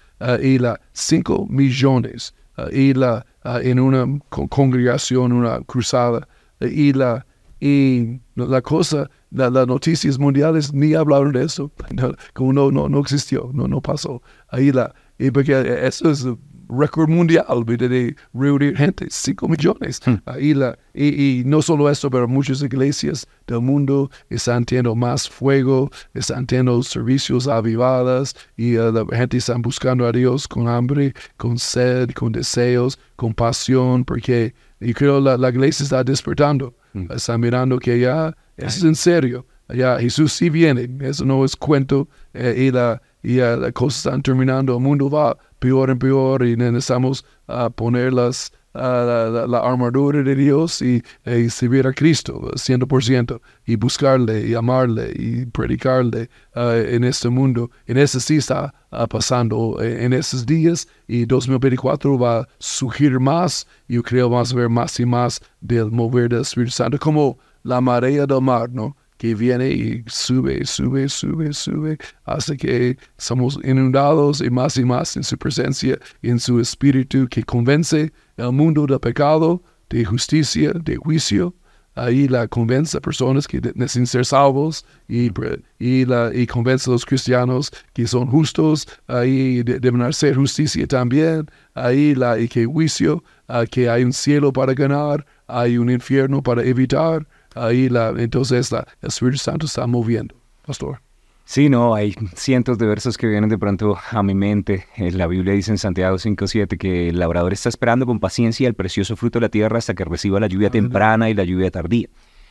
Y 0.42 0.58
la 0.58 0.80
5 0.92 1.46
millones. 1.48 2.34
y 2.72 2.92
la, 2.94 3.24
en 3.62 3.78
una 3.78 4.18
co- 4.30 4.48
congregación, 4.48 5.32
una 5.32 5.60
cruzada. 5.60 6.26
y 6.60 6.92
la 6.92 7.24
y 7.60 8.20
la 8.34 8.62
cosa, 8.62 9.10
la- 9.30 9.50
las 9.50 9.66
noticias 9.66 10.18
mundiales 10.18 10.72
ni 10.72 10.94
hablaron 10.94 11.32
de 11.32 11.44
eso, 11.44 11.70
no, 11.94 12.12
como 12.34 12.52
no, 12.52 12.70
no, 12.70 12.88
no 12.88 13.00
existió, 13.00 13.50
no, 13.52 13.66
no 13.68 13.80
pasó. 13.80 14.22
Ahí 14.48 14.72
la, 14.72 14.94
y 15.18 15.30
porque 15.30 15.80
eso 15.86 16.10
es 16.10 16.26
récord 16.70 17.08
mundial 17.08 17.46
de 17.66 18.14
reunir 18.34 18.76
gente, 18.76 19.06
5 19.08 19.48
millones. 19.48 20.00
Ahí 20.26 20.52
la, 20.52 20.78
y, 20.92 21.40
y 21.40 21.44
no 21.44 21.62
solo 21.62 21.88
eso, 21.88 22.10
pero 22.10 22.28
muchas 22.28 22.60
iglesias 22.62 23.26
del 23.46 23.62
mundo 23.62 24.10
están 24.28 24.64
teniendo 24.66 24.94
más 24.94 25.28
fuego, 25.30 25.90
están 26.12 26.46
teniendo 26.46 26.82
servicios 26.82 27.48
avivadas 27.48 28.36
y 28.56 28.74
eh, 28.74 28.92
la 28.92 29.04
gente 29.16 29.38
está 29.38 29.54
buscando 29.56 30.06
a 30.06 30.12
Dios 30.12 30.46
con 30.46 30.68
hambre, 30.68 31.14
con 31.38 31.58
sed, 31.58 32.10
con 32.10 32.32
deseos, 32.32 32.98
con 33.16 33.32
pasión, 33.32 34.04
porque 34.04 34.54
yo 34.80 34.92
creo 34.92 35.20
la, 35.20 35.38
la 35.38 35.48
iglesia 35.48 35.84
está 35.84 36.04
despertando, 36.04 36.74
está 37.10 37.38
mirando 37.38 37.78
que 37.78 37.98
ya 38.00 38.36
es 38.56 38.82
en 38.82 38.94
serio. 38.94 39.46
Ya 39.68 39.98
Jesús 39.98 40.32
sí 40.32 40.48
viene, 40.48 40.88
eso 41.00 41.24
no 41.24 41.44
es 41.44 41.54
cuento. 41.54 42.08
Eh, 42.32 42.66
y 42.66 42.70
la 42.70 43.02
y 43.22 43.36
ya 43.36 43.56
las 43.56 43.72
cosas 43.72 44.06
están 44.06 44.22
terminando, 44.22 44.74
el 44.76 44.82
mundo 44.82 45.10
va 45.10 45.36
peor 45.58 45.90
en 45.90 45.98
peor 45.98 46.46
y 46.46 46.56
necesitamos 46.56 47.24
ah, 47.48 47.68
poner 47.68 48.12
las, 48.12 48.52
la, 48.78 49.58
armadura 49.58 50.22
de 50.22 50.34
Dios 50.34 50.80
y, 50.82 51.02
eh, 51.24 51.40
y 51.40 51.50
servir 51.50 51.86
a 51.86 51.92
Cristo 51.92 52.40
100% 52.54 53.40
y 53.66 53.76
buscarle 53.76 54.46
y 54.46 54.54
amarle 54.54 55.12
y 55.14 55.46
predicarle 55.46 56.30
ah, 56.54 56.76
en 56.76 57.04
este 57.04 57.28
mundo. 57.28 57.70
En 57.86 57.98
ese 57.98 58.20
sí 58.20 58.36
está 58.36 58.72
ah, 58.90 59.06
pasando 59.06 59.80
eh, 59.82 60.04
en 60.04 60.12
esos 60.12 60.46
días 60.46 60.86
y 61.06 61.26
2024 61.26 62.18
va 62.18 62.40
a 62.40 62.48
surgir 62.58 63.18
más. 63.18 63.66
Yo 63.88 64.02
creo 64.02 64.30
vamos 64.30 64.52
a 64.52 64.56
ver 64.56 64.68
más 64.68 64.98
y 65.00 65.06
más 65.06 65.40
del 65.60 65.90
mover 65.90 66.28
del 66.28 66.42
Espíritu 66.42 66.72
Santo 66.72 66.98
como 66.98 67.38
la 67.62 67.80
marea 67.80 68.26
del 68.26 68.40
mar, 68.40 68.70
¿no? 68.70 68.96
Que 69.18 69.34
viene 69.34 69.68
y 69.70 70.04
sube, 70.06 70.64
sube, 70.64 71.08
sube, 71.08 71.52
sube, 71.52 71.98
hasta 72.24 72.56
que 72.56 72.96
somos 73.18 73.58
inundados 73.64 74.40
y 74.40 74.48
más 74.50 74.76
y 74.76 74.84
más 74.84 75.16
en 75.16 75.24
su 75.24 75.36
presencia, 75.36 75.98
en 76.22 76.38
su 76.40 76.60
espíritu 76.60 77.28
que 77.28 77.42
convence 77.42 78.12
el 78.36 78.52
mundo 78.52 78.86
del 78.86 79.00
pecado, 79.00 79.62
de 79.90 80.04
justicia, 80.04 80.72
de 80.72 80.96
juicio. 80.96 81.54
Ahí 81.94 82.28
la 82.28 82.46
convence 82.46 82.96
a 82.96 83.00
personas 83.00 83.48
que 83.48 83.60
necesitan 83.74 84.06
ser 84.06 84.24
salvos 84.24 84.84
y, 85.08 85.32
y, 85.80 86.04
la, 86.04 86.30
y 86.32 86.46
convence 86.46 86.88
a 86.88 86.92
los 86.92 87.04
cristianos 87.04 87.72
que 87.92 88.06
son 88.06 88.28
justos, 88.28 88.86
ahí 89.08 89.64
de- 89.64 89.80
deben 89.80 90.02
hacer 90.02 90.36
justicia 90.36 90.86
también, 90.86 91.46
ahí 91.74 92.14
la, 92.14 92.38
y 92.38 92.46
que 92.46 92.66
juicio, 92.66 93.24
ah, 93.48 93.64
que 93.68 93.90
hay 93.90 94.04
un 94.04 94.12
cielo 94.12 94.52
para 94.52 94.74
ganar, 94.74 95.26
hay 95.48 95.76
un 95.76 95.90
infierno 95.90 96.40
para 96.40 96.62
evitar, 96.62 97.26
ahí 97.66 97.88
la, 97.88 98.10
entonces 98.16 98.70
la, 98.72 98.86
el 99.02 99.08
Espíritu 99.08 99.38
Santo 99.38 99.66
está 99.66 99.86
moviendo, 99.86 100.34
pastor. 100.66 101.00
Sí, 101.44 101.70
no, 101.70 101.94
hay 101.94 102.14
cientos 102.34 102.76
de 102.76 102.86
versos 102.86 103.16
que 103.16 103.26
vienen 103.26 103.48
de 103.48 103.56
pronto 103.56 103.96
a 104.10 104.22
mi 104.22 104.34
mente. 104.34 104.84
Eh, 104.96 105.10
La 105.12 105.26
Biblia 105.26 105.54
dice 105.54 105.70
en 105.70 105.78
Santiago 105.78 106.16
5.7 106.18 106.76
que 106.76 107.08
el 107.08 107.18
labrador 107.18 107.54
está 107.54 107.70
esperando 107.70 108.04
con 108.04 108.20
paciencia 108.20 108.68
el 108.68 108.74
precioso 108.74 109.16
fruto 109.16 109.38
de 109.38 109.46
la 109.46 109.48
tierra 109.48 109.78
hasta 109.78 109.94
que 109.94 110.04
reciba 110.04 110.38
la 110.40 110.46
lluvia 110.46 110.68
temprana 110.68 111.30
y 111.30 111.34
la 111.34 111.44
lluvia 111.44 111.70
tardía. 111.70 112.08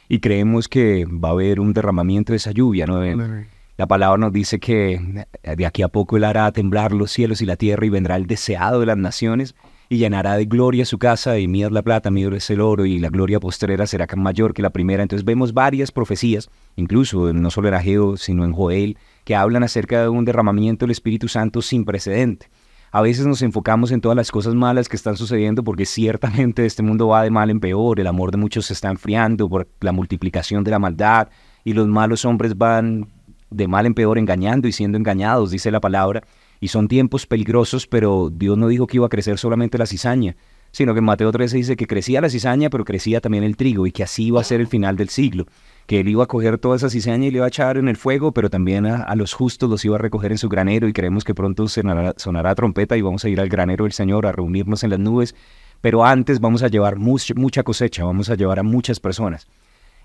Y 0.09 0.19
creemos 0.19 0.67
que 0.67 1.05
va 1.05 1.29
a 1.29 1.31
haber 1.33 1.59
un 1.59 1.73
derramamiento 1.73 2.33
de 2.33 2.37
esa 2.37 2.51
lluvia, 2.51 2.87
¿no? 2.87 3.03
En- 3.03 3.47
La 3.77 3.85
palabra 3.85 4.17
nos 4.17 4.33
dice 4.33 4.57
que 4.59 5.25
de 5.43 5.65
aquí 5.67 5.83
a 5.83 5.89
poco 5.89 6.17
Él 6.17 6.23
hará 6.23 6.51
temblar 6.51 6.91
los 6.91 7.11
cielos 7.11 7.43
y 7.43 7.45
la 7.45 7.55
tierra 7.57 7.85
y 7.85 7.89
vendrá 7.89 8.15
el 8.15 8.25
deseado 8.25 8.79
de 8.79 8.87
las 8.87 8.97
naciones 8.97 9.53
y 9.89 9.97
llenará 9.97 10.35
de 10.35 10.45
gloria 10.45 10.85
su 10.85 10.97
casa 10.97 11.39
y 11.39 11.47
mío 11.47 11.67
es 11.67 11.73
la 11.73 11.81
plata, 11.81 12.11
mío 12.11 12.33
es 12.33 12.49
el 12.49 12.61
oro 12.61 12.85
y 12.85 12.99
la 12.99 13.09
gloria 13.09 13.39
postrera 13.39 13.87
será 13.87 14.07
mayor 14.15 14.53
que 14.53 14.61
la 14.61 14.69
primera. 14.69 15.03
Entonces 15.03 15.25
vemos 15.25 15.53
varias 15.53 15.91
profecías, 15.91 16.49
incluso 16.75 17.31
no 17.33 17.49
solo 17.51 17.69
en 17.69 17.73
Ageo, 17.75 18.17
sino 18.17 18.43
en 18.43 18.51
Joel, 18.51 18.97
que 19.23 19.35
hablan 19.35 19.63
acerca 19.63 20.01
de 20.01 20.09
un 20.09 20.25
derramamiento 20.25 20.85
del 20.85 20.91
Espíritu 20.91 21.27
Santo 21.27 21.61
sin 21.61 21.85
precedente. 21.85 22.49
A 22.91 23.01
veces 23.01 23.25
nos 23.25 23.41
enfocamos 23.41 23.91
en 23.91 24.01
todas 24.01 24.15
las 24.15 24.31
cosas 24.31 24.55
malas 24.55 24.87
que 24.87 24.95
están 24.95 25.17
sucediendo 25.17 25.63
porque 25.63 25.85
ciertamente 25.85 26.65
este 26.65 26.83
mundo 26.83 27.09
va 27.09 27.23
de 27.23 27.29
mal 27.29 27.49
en 27.49 27.59
peor, 27.59 27.99
el 27.99 28.07
amor 28.07 28.31
de 28.31 28.37
muchos 28.37 28.67
se 28.67 28.73
está 28.73 28.89
enfriando 28.89 29.49
por 29.49 29.67
la 29.81 29.91
multiplicación 29.91 30.63
de 30.63 30.71
la 30.71 30.79
maldad 30.79 31.27
y 31.63 31.73
los 31.73 31.87
malos 31.87 32.23
hombres 32.23 32.57
van 32.57 33.07
de 33.49 33.67
mal 33.67 33.85
en 33.85 33.93
peor 33.93 34.17
engañando 34.17 34.67
y 34.67 34.71
siendo 34.71 34.97
engañados, 34.97 35.51
dice 35.51 35.71
la 35.71 35.79
palabra. 35.79 36.23
Y 36.59 36.69
son 36.69 36.87
tiempos 36.87 37.25
peligrosos, 37.25 37.87
pero 37.87 38.29
Dios 38.33 38.57
no 38.57 38.67
dijo 38.67 38.87
que 38.87 38.97
iba 38.97 39.05
a 39.05 39.09
crecer 39.09 39.37
solamente 39.37 39.77
la 39.77 39.85
cizaña, 39.85 40.35
sino 40.71 40.93
que 40.93 40.99
en 40.99 41.05
Mateo 41.05 41.31
13 41.31 41.57
dice 41.57 41.75
que 41.75 41.87
crecía 41.87 42.21
la 42.21 42.29
cizaña, 42.29 42.69
pero 42.69 42.85
crecía 42.85 43.21
también 43.21 43.43
el 43.43 43.57
trigo 43.57 43.87
y 43.87 43.91
que 43.91 44.03
así 44.03 44.25
iba 44.25 44.41
a 44.41 44.43
ser 44.43 44.59
el 44.59 44.67
final 44.67 44.95
del 44.95 45.09
siglo, 45.09 45.45
que 45.85 45.99
él 45.99 46.07
iba 46.07 46.23
a 46.23 46.27
coger 46.27 46.57
toda 46.57 46.75
esa 46.75 46.89
cizaña 46.89 47.27
y 47.27 47.31
le 47.31 47.37
iba 47.37 47.45
a 47.45 47.49
echar 47.49 47.77
en 47.77 47.87
el 47.87 47.97
fuego, 47.97 48.31
pero 48.31 48.49
también 48.49 48.85
a, 48.85 49.15
los 49.15 49.33
justos 49.33 49.69
los 49.69 49.83
iba 49.85 49.95
a 49.95 49.99
recoger 49.99 50.31
en 50.31 50.37
su 50.37 50.49
granero 50.49 50.87
y 50.87 50.93
creemos 50.93 51.23
que 51.23 51.33
pronto 51.33 51.67
sonará, 51.67 52.55
trompeta 52.55 52.97
y 52.97 53.01
vamos 53.01 53.23
a 53.25 53.29
ir 53.29 53.39
al 53.39 53.49
granero 53.49 53.85
del 53.85 53.93
Señor 53.93 54.25
a 54.25 54.31
reunirnos 54.31 54.83
en 54.83 54.89
las 54.91 54.99
nubes, 54.99 55.35
pero 55.81 56.05
antes 56.05 56.39
vamos 56.39 56.63
a 56.63 56.67
llevar 56.67 56.97
mucha 56.97 57.63
cosecha, 57.63 58.03
vamos 58.03 58.29
a 58.29 58.35
llevar 58.35 58.59
a 58.59 58.63
muchas 58.63 58.99
personas. 58.99 59.47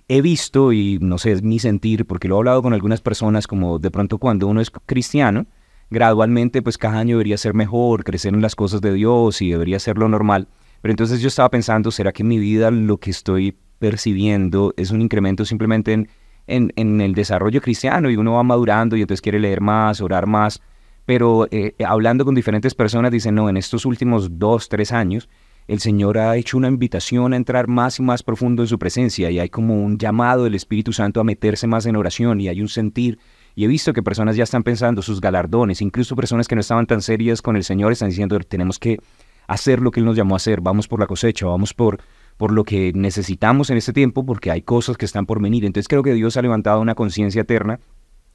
He 0.08 0.20
visto, 0.20 0.72
y 0.72 0.98
no 1.00 1.16
sé, 1.16 1.32
es 1.32 1.42
mi 1.42 1.58
sentir, 1.58 2.06
porque 2.06 2.28
lo 2.28 2.36
he 2.36 2.38
hablado 2.38 2.62
con 2.62 2.74
algunas 2.74 3.00
personas, 3.00 3.46
como 3.46 3.78
de 3.78 3.90
pronto 3.90 4.18
cuando 4.18 4.48
uno 4.48 4.60
es 4.60 4.70
cristiano, 4.70 5.46
gradualmente 5.92 6.62
pues 6.62 6.78
cada 6.78 6.98
año 6.98 7.16
debería 7.16 7.36
ser 7.36 7.54
mejor, 7.54 8.02
crecer 8.02 8.34
en 8.34 8.40
las 8.42 8.56
cosas 8.56 8.80
de 8.80 8.92
Dios 8.92 9.42
y 9.42 9.50
debería 9.50 9.78
ser 9.78 9.98
lo 9.98 10.08
normal. 10.08 10.48
Pero 10.80 10.92
entonces 10.92 11.20
yo 11.20 11.28
estaba 11.28 11.50
pensando, 11.50 11.90
¿será 11.90 12.12
que 12.12 12.22
en 12.22 12.28
mi 12.28 12.38
vida 12.38 12.70
lo 12.70 12.96
que 12.96 13.10
estoy 13.10 13.56
percibiendo 13.78 14.74
es 14.76 14.90
un 14.90 15.00
incremento 15.02 15.44
simplemente 15.44 15.92
en, 15.92 16.08
en, 16.46 17.00
el 17.00 17.14
desarrollo 17.14 17.60
cristiano 17.60 18.10
y 18.10 18.16
uno 18.16 18.32
va 18.32 18.42
madurando 18.42 18.96
y 18.96 19.02
entonces 19.02 19.20
quiere 19.20 19.38
leer 19.38 19.60
más, 19.60 20.00
orar 20.00 20.26
más, 20.26 20.60
pero 21.04 21.46
eh, 21.50 21.74
hablando 21.86 22.24
con 22.24 22.34
diferentes 22.34 22.74
personas 22.74 23.12
dicen, 23.12 23.34
no, 23.34 23.48
en 23.48 23.56
estos 23.56 23.84
últimos 23.84 24.38
dos, 24.38 24.68
tres 24.68 24.92
años, 24.92 25.28
el 25.68 25.80
Señor 25.80 26.18
ha 26.18 26.36
hecho 26.36 26.56
una 26.56 26.68
invitación 26.68 27.32
a 27.32 27.36
entrar 27.36 27.68
más 27.68 27.98
y 27.98 28.02
más 28.02 28.22
profundo 28.22 28.62
en 28.62 28.68
su 28.68 28.78
presencia 28.78 29.30
y 29.30 29.38
hay 29.38 29.48
como 29.48 29.82
un 29.82 29.98
llamado 29.98 30.44
del 30.44 30.54
Espíritu 30.54 30.92
Santo 30.92 31.20
a 31.20 31.24
meterse 31.24 31.66
más 31.66 31.86
en 31.86 31.96
oración 31.96 32.40
y 32.40 32.48
hay 32.48 32.60
un 32.60 32.68
sentir. 32.68 33.18
Y 33.54 33.64
he 33.64 33.68
visto 33.68 33.92
que 33.92 34.02
personas 34.02 34.36
ya 34.36 34.44
están 34.44 34.62
pensando 34.62 35.02
sus 35.02 35.20
galardones, 35.20 35.82
incluso 35.82 36.16
personas 36.16 36.48
que 36.48 36.54
no 36.54 36.60
estaban 36.60 36.86
tan 36.86 37.02
serias 37.02 37.42
con 37.42 37.56
el 37.56 37.64
Señor 37.64 37.92
están 37.92 38.08
diciendo, 38.08 38.38
tenemos 38.40 38.78
que 38.78 38.98
hacer 39.46 39.80
lo 39.80 39.90
que 39.90 40.00
Él 40.00 40.06
nos 40.06 40.16
llamó 40.16 40.34
a 40.34 40.36
hacer, 40.36 40.60
vamos 40.60 40.88
por 40.88 41.00
la 41.00 41.06
cosecha, 41.06 41.46
vamos 41.46 41.74
por, 41.74 42.00
por 42.36 42.52
lo 42.52 42.64
que 42.64 42.92
necesitamos 42.94 43.70
en 43.70 43.76
este 43.76 43.92
tiempo, 43.92 44.24
porque 44.24 44.50
hay 44.50 44.62
cosas 44.62 44.96
que 44.96 45.04
están 45.04 45.26
por 45.26 45.40
venir. 45.40 45.64
Entonces 45.64 45.88
creo 45.88 46.02
que 46.02 46.14
Dios 46.14 46.36
ha 46.36 46.42
levantado 46.42 46.80
una 46.80 46.94
conciencia 46.94 47.42
eterna 47.42 47.78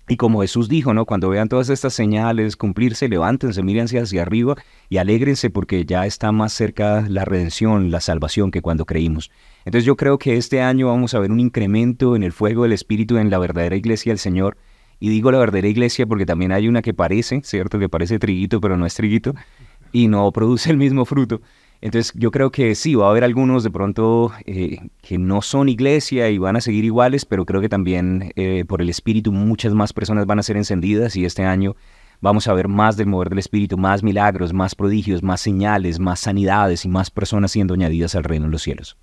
y 0.10 0.16
como 0.16 0.42
Jesús 0.42 0.70
dijo, 0.70 0.94
¿no? 0.94 1.06
Cuando 1.06 1.28
vean 1.28 1.50
todas 1.50 1.70
estas 1.70 1.94
señales 1.94 2.56
cumplirse, 2.56 3.10
levántense, 3.10 3.62
mírense 3.62 4.00
hacia 4.00 4.22
arriba 4.22 4.56
y 4.90 4.98
alégrense 4.98 5.50
porque 5.50 5.86
ya 5.86 6.06
está 6.06 6.32
más 6.32 6.54
cerca 6.54 7.06
la 7.10 7.26
redención, 7.26 7.92
la 7.92 8.00
salvación 8.00 8.50
que 8.50 8.62
cuando 8.62 8.86
creímos. 8.86 9.32
Entonces 9.66 9.84
yo 9.84 9.98
creo 9.98 10.18
que 10.18 10.38
este 10.38 10.62
año 10.62 10.88
vamos 10.88 11.14
a 11.14 11.20
ver 11.20 11.30
un 11.30 11.42
incremento 11.42 12.16
en 12.16 12.24
el 12.24 12.32
fuego 12.32 12.64
del 12.64 12.72
Espíritu 12.72 13.18
en 13.18 13.30
la 13.30 13.38
verdadera 13.38 13.76
iglesia 13.76 14.12
del 14.12 14.20
Señor. 14.20 14.56
Y 15.00 15.10
digo 15.10 15.32
la 15.32 15.38
verdadera 15.38 15.68
iglesia 15.68 16.06
porque 16.08 16.26
también 16.26 16.52
hay 16.52 16.68
una 16.68 16.82
que 16.82 16.94
parece, 16.94 17.42
¿cierto? 17.44 17.80
Que 17.80 17.90
parece 17.90 18.20
triguito, 18.20 18.60
pero 18.60 18.78
no 18.78 18.86
es 18.86 18.96
triguito 18.96 19.34
y 19.92 20.08
no 20.08 20.32
produce 20.32 20.70
el 20.72 20.78
mismo 20.78 21.06
fruto. 21.06 21.42
Entonces 21.80 22.12
yo 22.16 22.32
creo 22.32 22.52
que 22.52 22.74
sí, 22.74 22.96
va 22.96 23.08
a 23.08 23.12
haber 23.12 23.24
algunos 23.24 23.64
de 23.64 23.70
pronto 23.70 24.32
eh, 24.46 24.80
que 25.02 25.18
no 25.18 25.42
son 25.42 25.70
iglesia 25.70 26.30
y 26.30 26.40
van 26.40 26.56
a 26.56 26.62
seguir 26.62 26.84
iguales, 26.86 27.26
pero 27.26 27.46
creo 27.46 27.62
que 27.62 27.70
también 27.70 28.32
eh, 28.36 28.66
por 28.68 28.82
el 28.82 28.90
Espíritu 28.90 29.32
muchas 29.32 29.76
más 29.76 29.94
personas 29.94 30.26
van 30.26 30.40
a 30.40 30.44
ser 30.44 30.58
encendidas 30.58 31.16
y 31.16 31.26
este 31.26 31.44
año 31.44 31.76
vamos 32.20 32.48
a 32.48 32.54
ver 32.54 32.68
más 32.68 32.98
del 32.98 33.08
mover 33.08 33.30
del 33.30 33.38
Espíritu, 33.40 33.78
más 33.78 34.02
milagros, 34.02 34.54
más 34.54 34.74
prodigios, 34.74 35.22
más 35.22 35.40
señales, 35.40 36.00
más 36.00 36.20
sanidades 36.20 36.84
y 36.84 36.90
más 36.90 37.12
personas 37.12 37.52
siendo 37.52 37.76
añadidas 37.76 38.16
al 38.16 38.24
reino 38.24 38.46
de 38.46 38.52
los 38.52 38.64
cielos. 38.64 38.98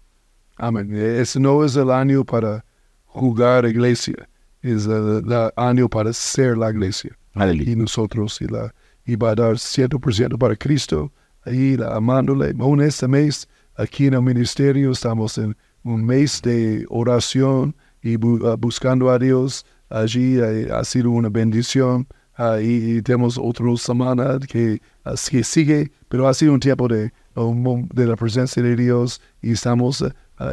Amén. 0.57 0.95
Ese 0.95 1.39
no 1.39 1.65
es 1.65 1.77
el 1.77 1.91
año 1.91 2.25
para 2.25 2.65
jugar 3.05 3.67
iglesia, 3.67 4.29
es 4.73 4.87
el, 4.87 5.25
año 5.57 5.89
para 5.89 6.13
ser 6.13 6.57
la 6.57 6.71
iglesia. 6.71 7.17
Y 7.53 7.77
nosotros, 7.77 8.41
y, 8.41 8.47
la, 8.47 8.73
y 9.05 9.17
va 9.17 9.31
a 9.31 9.35
dar 9.35 9.55
100% 9.55 10.39
para 10.39 10.57
Cristo 10.57 11.13
ahí 11.45 11.77
amándole. 11.91 12.51
En 12.51 12.81
este 12.81 13.07
mes, 13.07 13.49
aquí 13.77 14.07
en 14.07 14.15
el 14.15 14.23
ministerio, 14.23 14.93
estamos 14.93 15.37
en 15.39 15.57
un 15.83 16.05
mes 16.05 16.41
de 16.43 16.87
oración 16.89 17.75
y 18.03 18.15
ah, 18.15 18.57
buscando 18.59 19.11
a 19.11 19.19
Dios. 19.19 19.67
Allí 19.91 20.39
eh, 20.39 20.69
ha 20.73 20.85
sido 20.85 21.11
una 21.11 21.29
bendición. 21.29 22.07
Uh, 22.37 22.59
y, 22.61 23.01
tenemos 23.03 23.39
otra 23.39 23.65
semana 23.77 24.41
que, 24.49 24.81
uh, 25.05 25.15
que, 25.31 25.45
sigue, 25.45 25.93
pero 26.09 26.27
ha 26.27 26.35
sido 26.35 26.53
un 26.53 26.59
tiempo 26.59 26.89
de, 26.89 27.13
de 27.37 28.07
la 28.07 28.17
presencia 28.17 28.61
de 28.61 28.75
Dios 28.75 29.21
y 29.41 29.53
estamos 29.53 30.05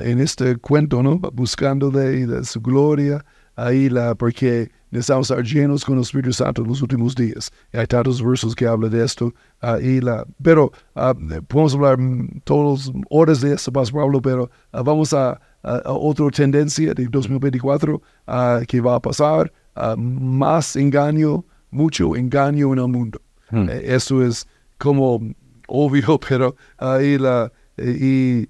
en 0.04 0.20
este 0.20 0.58
cuento, 0.58 1.02
¿no? 1.02 1.18
Buscando 1.18 1.90
de, 1.90 2.28
de 2.28 2.46
su 2.46 2.62
gloria 2.62 3.26
ahí 3.62 3.90
la, 3.90 4.16
porque 4.16 4.70
necesitamos 4.90 5.30
estar 5.30 5.44
llenos 5.44 5.86
con 5.86 5.96
el 5.96 6.02
Espíritu 6.02 6.34
Santo 6.34 6.62
en 6.62 6.68
los 6.68 6.82
últimos 6.82 7.16
días. 7.16 7.52
Y 7.74 7.78
hay 7.78 7.88
tantos 7.88 8.24
versos 8.24 8.56
que 8.56 8.66
hablan 8.66 8.92
de 8.92 9.04
esto. 9.04 9.34
Uh, 9.62 10.02
la, 10.02 10.26
pero 10.42 10.72
uh, 10.96 11.42
podemos 11.48 11.76
hablar 11.76 11.98
mm, 11.98 12.42
todas 12.44 12.92
horas 13.10 13.42
de 13.42 13.54
esto, 13.54 13.72
Pablo, 13.72 14.22
pero 14.22 14.50
uh, 14.74 14.84
vamos 14.84 15.14
a, 15.14 15.40
a, 15.64 15.82
otra 15.86 16.30
tendencia 16.30 16.94
de 16.94 17.08
2024 17.08 18.02
que 18.68 18.82
va 18.82 18.96
a 18.96 19.00
pasar. 19.00 19.52
más 19.98 20.76
engaño, 20.76 21.46
mucho 21.70 22.16
engaño 22.16 22.74
en 22.74 22.80
el 22.80 22.88
mundo. 22.88 23.22
Hmm. 23.52 23.70
Eh, 23.70 23.82
eso 23.84 24.24
es 24.24 24.48
como 24.78 25.22
obvio, 25.68 26.20
pero 26.28 26.56
ahí 26.78 27.18
la... 27.18 27.52
y 27.78 28.48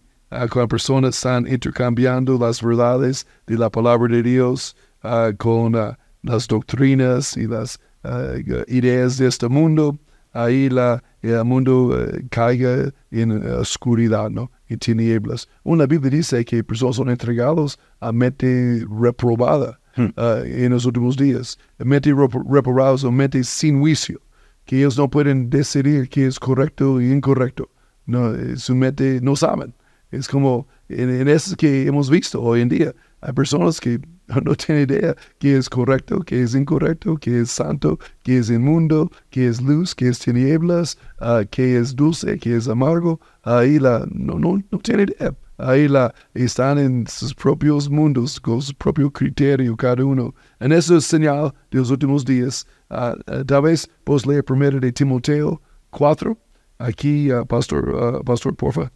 cuando 0.50 0.70
personas 0.70 1.18
están 1.18 1.46
intercambiando 1.46 2.38
las 2.38 2.62
verdades 2.62 3.28
de 3.48 3.58
la 3.58 3.70
palabra 3.70 4.16
de 4.16 4.24
Dios, 4.24 4.78
uh, 5.04 5.36
con 5.38 5.76
uh, 5.76 5.94
las 6.24 6.48
doctrinas 6.48 7.38
y 7.38 7.48
las 7.48 7.80
uh, 8.04 8.38
ideas 8.68 9.18
de 9.18 9.28
este 9.28 9.48
mundo, 9.48 9.98
ahí 10.34 10.70
la, 10.70 11.04
el 11.22 11.44
mundo 11.44 11.96
caiga 12.30 12.92
en 13.12 13.46
oscuridad, 13.52 14.30
¿no? 14.30 14.52
en 14.70 14.80
tinieblas. 14.80 15.48
Una 15.64 15.86
Biblia 15.86 16.10
dice 16.10 16.44
que 16.46 16.64
personas 16.64 16.96
son 16.96 17.10
entregados 17.10 17.78
a 18.00 18.12
mente 18.12 18.86
reprobada 18.90 19.80
hmm. 19.98 20.10
en 20.18 20.72
los 20.72 20.86
últimos 20.86 21.18
días, 21.18 21.60
mente 21.78 22.14
reprobados 22.14 23.04
o 23.04 23.12
mente 23.12 23.44
sin 23.44 23.82
juicio, 23.82 24.22
que 24.66 24.78
ellos 24.78 24.98
no 24.98 25.10
pueden 25.10 25.50
decidir 25.50 26.08
qué 26.08 26.28
es 26.28 26.40
correcto 26.40 27.02
y 27.02 27.12
incorrecto. 27.12 27.70
No, 28.06 28.34
su 28.56 28.74
mente 28.74 29.20
no 29.22 29.36
saben. 29.36 29.74
Es 30.12 30.28
como 30.28 30.68
en, 30.90 31.10
en 31.10 31.28
eso 31.28 31.56
que 31.56 31.86
hemos 31.86 32.10
visto 32.10 32.42
hoy 32.42 32.62
en 32.62 32.70
día. 32.70 32.94
Hay 33.22 33.34
personas 33.34 33.80
que 33.80 34.00
no 34.44 34.56
tiene 34.56 34.82
idea 34.82 35.16
qué 35.40 35.58
es 35.58 35.70
correcto, 35.70 36.22
qué 36.22 36.42
es 36.42 36.56
incorrecto, 36.56 37.18
qué 37.18 37.42
es 37.42 37.52
santo, 37.52 38.00
qué 38.24 38.40
es 38.40 38.50
inmundo, 38.50 39.12
qué 39.30 39.48
es 39.48 39.62
luz, 39.62 39.94
qué 39.96 40.10
es 40.10 40.20
tinieblas, 40.20 40.98
uh, 41.22 41.46
qué 41.50 41.78
es 41.78 41.96
dulce, 41.96 42.38
qué 42.40 42.56
es 42.56 42.68
amargo. 42.68 43.20
Ahí 43.44 43.80
la, 43.80 44.06
no, 44.12 44.40
no, 44.40 44.62
no 44.72 44.80
tiene 44.80 45.04
idea. 45.04 45.36
Ahí 45.58 45.88
la, 45.88 46.14
están 46.34 46.80
en 46.80 47.06
sus 47.08 47.36
propios 47.36 47.90
mundos, 47.90 48.40
con 48.40 48.62
su 48.62 48.74
propio 48.74 49.12
criterio 49.12 49.78
cada 49.78 50.04
uno. 50.04 50.34
En 50.60 50.72
eso 50.72 50.98
es 50.98 51.06
señal 51.06 51.54
de 51.70 51.80
los 51.80 51.92
últimos 51.92 52.26
días. 52.26 52.66
Uh, 52.90 53.44
tal 53.46 53.64
vez 53.64 53.90
puedes 54.04 54.26
leer 54.26 54.44
primero 54.44 54.80
de 54.80 54.92
Timoteo 54.92 55.62
4. 55.92 56.38
Aquí, 56.80 57.30
Pastor, 57.48 58.24
Pastor, 58.26 58.56
porfa. 58.56 58.92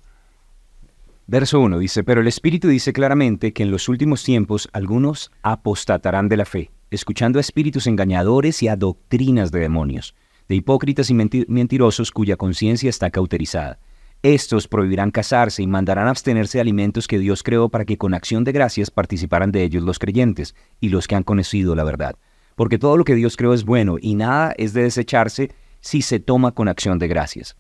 Verso 1.27 1.59
1 1.59 1.79
dice, 1.79 2.03
pero 2.03 2.21
el 2.21 2.27
Espíritu 2.27 2.67
dice 2.67 2.93
claramente 2.93 3.51
que 3.51 3.63
en 3.63 3.71
los 3.71 3.89
últimos 3.89 4.23
tiempos 4.23 4.69
algunos 4.73 5.31
apostatarán 5.41 6.29
de 6.29 6.37
la 6.37 6.45
fe, 6.45 6.69
escuchando 6.91 7.39
a 7.39 7.41
espíritus 7.41 7.87
engañadores 7.87 8.61
y 8.61 8.67
a 8.67 8.75
doctrinas 8.75 9.51
de 9.51 9.61
demonios, 9.61 10.13
de 10.47 10.55
hipócritas 10.55 11.09
y 11.09 11.15
mentirosos 11.15 12.11
cuya 12.11 12.37
conciencia 12.37 12.91
está 12.91 13.09
cauterizada. 13.09 13.79
Estos 14.21 14.67
prohibirán 14.67 15.09
casarse 15.09 15.63
y 15.63 15.67
mandarán 15.67 16.07
abstenerse 16.07 16.59
de 16.59 16.61
alimentos 16.61 17.07
que 17.07 17.17
Dios 17.17 17.41
creó 17.41 17.69
para 17.69 17.85
que 17.85 17.97
con 17.97 18.13
acción 18.13 18.43
de 18.43 18.51
gracias 18.51 18.91
participaran 18.91 19.51
de 19.51 19.63
ellos 19.63 19.81
los 19.81 19.97
creyentes 19.97 20.53
y 20.79 20.89
los 20.89 21.07
que 21.07 21.15
han 21.15 21.23
conocido 21.23 21.73
la 21.73 21.83
verdad. 21.83 22.15
Porque 22.55 22.77
todo 22.77 22.97
lo 22.97 23.03
que 23.03 23.15
Dios 23.15 23.35
creó 23.35 23.55
es 23.55 23.65
bueno 23.65 23.97
y 23.99 24.13
nada 24.13 24.53
es 24.57 24.73
de 24.73 24.83
desecharse 24.83 25.51
si 25.79 26.03
se 26.03 26.19
toma 26.19 26.51
con 26.51 26.67
acción 26.67 26.99
de 26.99 27.07
gracias. 27.07 27.55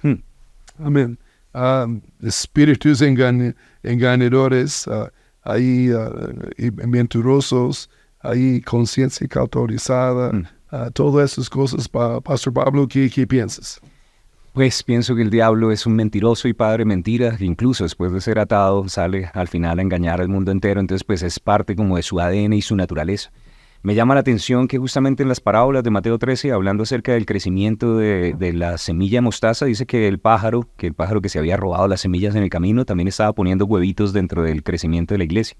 Hmm. 0.00 0.22
Amén 0.78 1.18
uh, 1.54 2.00
espíritus 2.26 3.02
engañadores, 3.02 4.86
uh, 4.86 5.08
hay 5.42 5.90
uh, 5.90 6.72
mentirosos, 6.86 7.88
hay 8.20 8.60
conciencia 8.60 9.26
cautorizada, 9.26 10.32
mm. 10.32 10.92
todas 10.92 11.32
esas 11.32 11.48
cosas. 11.48 11.88
Pastor 11.88 12.52
Pablo, 12.52 12.86
¿qué, 12.86 13.10
¿qué 13.10 13.26
piensas? 13.26 13.80
Pues 14.52 14.82
pienso 14.82 15.14
que 15.14 15.22
el 15.22 15.30
diablo 15.30 15.70
es 15.70 15.86
un 15.86 15.94
mentiroso 15.94 16.48
y 16.48 16.52
padre 16.52 16.84
mentira, 16.84 17.36
incluso 17.38 17.84
después 17.84 18.12
de 18.12 18.20
ser 18.20 18.40
atado 18.40 18.88
sale 18.88 19.30
al 19.32 19.46
final 19.46 19.78
a 19.78 19.82
engañar 19.82 20.20
al 20.20 20.28
mundo 20.28 20.50
entero, 20.50 20.80
entonces 20.80 21.04
pues 21.04 21.22
es 21.22 21.38
parte 21.38 21.76
como 21.76 21.96
de 21.96 22.02
su 22.02 22.18
ADN 22.18 22.54
y 22.54 22.62
su 22.62 22.74
naturaleza. 22.74 23.30
Me 23.82 23.94
llama 23.94 24.12
la 24.12 24.20
atención 24.20 24.68
que 24.68 24.76
justamente 24.76 25.22
en 25.22 25.30
las 25.30 25.40
parábolas 25.40 25.82
de 25.82 25.88
Mateo 25.88 26.18
13, 26.18 26.52
hablando 26.52 26.82
acerca 26.82 27.12
del 27.12 27.24
crecimiento 27.24 27.96
de, 27.96 28.52
la 28.52 28.76
semilla 28.76 29.22
mostaza, 29.22 29.64
dice 29.64 29.86
que 29.86 30.06
el 30.06 30.18
pájaro, 30.18 30.68
que 30.76 30.86
el 30.86 30.92
pájaro 30.92 31.22
que 31.22 31.30
se 31.30 31.38
había 31.38 31.56
robado 31.56 31.88
las 31.88 32.02
semillas 32.02 32.34
en 32.34 32.42
el 32.42 32.50
camino, 32.50 32.84
también 32.84 33.08
estaba 33.08 33.32
poniendo 33.32 33.64
huevitos 33.64 34.12
dentro 34.12 34.42
del 34.42 34.62
crecimiento 34.62 35.14
de 35.14 35.18
la 35.18 35.24
iglesia. 35.24 35.56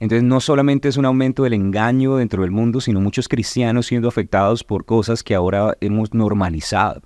Entonces 0.00 0.24
no 0.24 0.40
solamente 0.40 0.88
es 0.88 0.96
un 0.96 1.04
aumento 1.04 1.44
del 1.44 1.52
engaño 1.52 2.16
dentro 2.16 2.42
del 2.42 2.50
mundo, 2.50 2.80
sino 2.80 3.00
muchos 3.00 3.28
cristianos 3.28 3.86
siendo 3.86 4.08
afectados 4.08 4.64
por 4.64 4.84
cosas 4.84 5.22
que 5.22 5.36
ahora 5.36 5.76
hemos 5.80 6.12
normalizado. 6.12 7.02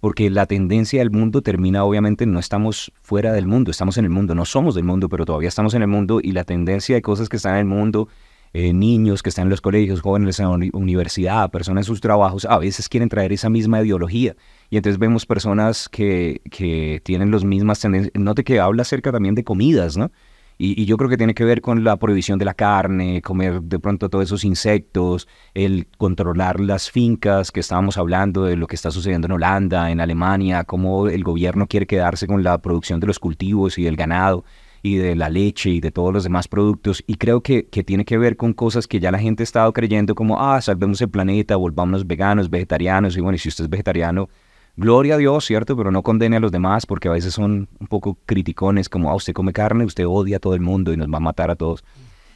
Porque 0.00 0.28
la 0.28 0.46
tendencia 0.46 0.98
del 0.98 1.12
mundo 1.12 1.40
termina, 1.40 1.84
obviamente, 1.84 2.26
no 2.26 2.40
estamos 2.40 2.92
fuera 3.00 3.32
del 3.32 3.46
mundo, 3.46 3.70
estamos 3.70 3.96
en 3.96 4.06
el 4.06 4.10
mundo, 4.10 4.34
no 4.34 4.44
somos 4.44 4.74
del 4.74 4.84
mundo, 4.84 5.08
pero 5.08 5.24
todavía 5.24 5.48
estamos 5.48 5.72
en 5.74 5.82
el 5.82 5.88
mundo 5.88 6.18
y 6.20 6.32
la 6.32 6.42
tendencia 6.42 6.96
de 6.96 7.00
cosas 7.00 7.28
que 7.28 7.36
están 7.36 7.52
en 7.52 7.60
el 7.60 7.66
mundo 7.66 8.08
eh, 8.54 8.72
niños 8.72 9.22
que 9.22 9.28
están 9.28 9.44
en 9.44 9.50
los 9.50 9.60
colegios, 9.60 10.00
jóvenes 10.00 10.38
en 10.38 10.46
la 10.48 10.68
universidad, 10.72 11.50
personas 11.50 11.82
en 11.82 11.86
sus 11.86 12.00
trabajos, 12.00 12.44
a 12.44 12.56
veces 12.58 12.88
quieren 12.88 13.08
traer 13.08 13.32
esa 13.32 13.50
misma 13.50 13.82
ideología. 13.82 14.36
Y 14.70 14.76
entonces 14.76 14.98
vemos 14.98 15.26
personas 15.26 15.88
que, 15.88 16.40
que 16.50 17.02
tienen 17.04 17.32
las 17.32 17.44
mismas 17.44 17.80
tendencias. 17.80 18.12
Note 18.14 18.44
que 18.44 18.60
habla 18.60 18.82
acerca 18.82 19.10
también 19.12 19.34
de 19.34 19.42
comidas, 19.44 19.96
¿no? 19.96 20.12
Y, 20.56 20.84
yo 20.84 20.96
creo 20.96 21.10
que 21.10 21.16
tiene 21.16 21.34
que 21.34 21.44
ver 21.44 21.60
con 21.60 21.82
la 21.82 21.96
prohibición 21.96 22.38
de 22.38 22.44
la 22.44 22.54
carne, 22.54 23.20
comer 23.22 23.60
de 23.60 23.80
pronto 23.80 24.08
todos 24.08 24.24
esos 24.26 24.44
insectos, 24.44 25.26
el 25.52 25.88
controlar 25.98 26.60
las 26.60 26.90
fincas 26.90 27.50
que 27.50 27.58
estábamos 27.58 27.98
hablando 27.98 28.44
de 28.44 28.56
lo 28.56 28.68
que 28.68 28.76
está 28.76 28.92
sucediendo 28.92 29.26
en 29.26 29.32
Holanda, 29.32 29.90
en 29.90 30.00
Alemania, 30.00 30.62
cómo 30.62 31.08
el 31.08 31.24
gobierno 31.24 31.66
quiere 31.66 31.86
quedarse 31.86 32.28
con 32.28 32.44
la 32.44 32.58
producción 32.58 33.00
de 33.00 33.08
los 33.08 33.18
cultivos 33.18 33.78
y 33.78 33.82
del 33.82 33.96
ganado 33.96 34.44
y 34.84 34.96
de 34.98 35.16
la 35.16 35.30
leche 35.30 35.70
y 35.70 35.80
de 35.80 35.90
todos 35.90 36.12
los 36.12 36.24
demás 36.24 36.46
productos. 36.46 37.02
Y 37.06 37.14
creo 37.14 37.40
que, 37.40 37.68
que 37.68 37.82
tiene 37.82 38.04
que 38.04 38.18
ver 38.18 38.36
con 38.36 38.52
cosas 38.52 38.86
que 38.86 39.00
ya 39.00 39.10
la 39.10 39.18
gente 39.18 39.42
ha 39.42 39.44
estado 39.44 39.72
creyendo 39.72 40.14
como, 40.14 40.38
ah, 40.38 40.60
salvemos 40.60 41.00
el 41.00 41.08
planeta, 41.08 41.56
volvámonos 41.56 42.06
veganos, 42.06 42.50
vegetarianos. 42.50 43.16
Y 43.16 43.22
bueno, 43.22 43.38
si 43.38 43.48
usted 43.48 43.64
es 43.64 43.70
vegetariano, 43.70 44.28
gloria 44.76 45.14
a 45.14 45.16
Dios, 45.16 45.46
¿cierto? 45.46 45.74
Pero 45.74 45.90
no 45.90 46.02
condene 46.02 46.36
a 46.36 46.40
los 46.40 46.52
demás 46.52 46.84
porque 46.84 47.08
a 47.08 47.12
veces 47.12 47.32
son 47.32 47.66
un 47.80 47.86
poco 47.86 48.18
criticones, 48.26 48.90
como, 48.90 49.10
ah, 49.10 49.14
usted 49.14 49.32
come 49.32 49.54
carne, 49.54 49.86
usted 49.86 50.06
odia 50.06 50.36
a 50.36 50.40
todo 50.40 50.54
el 50.54 50.60
mundo 50.60 50.92
y 50.92 50.98
nos 50.98 51.08
va 51.08 51.16
a 51.16 51.20
matar 51.20 51.50
a 51.50 51.56
todos. 51.56 51.82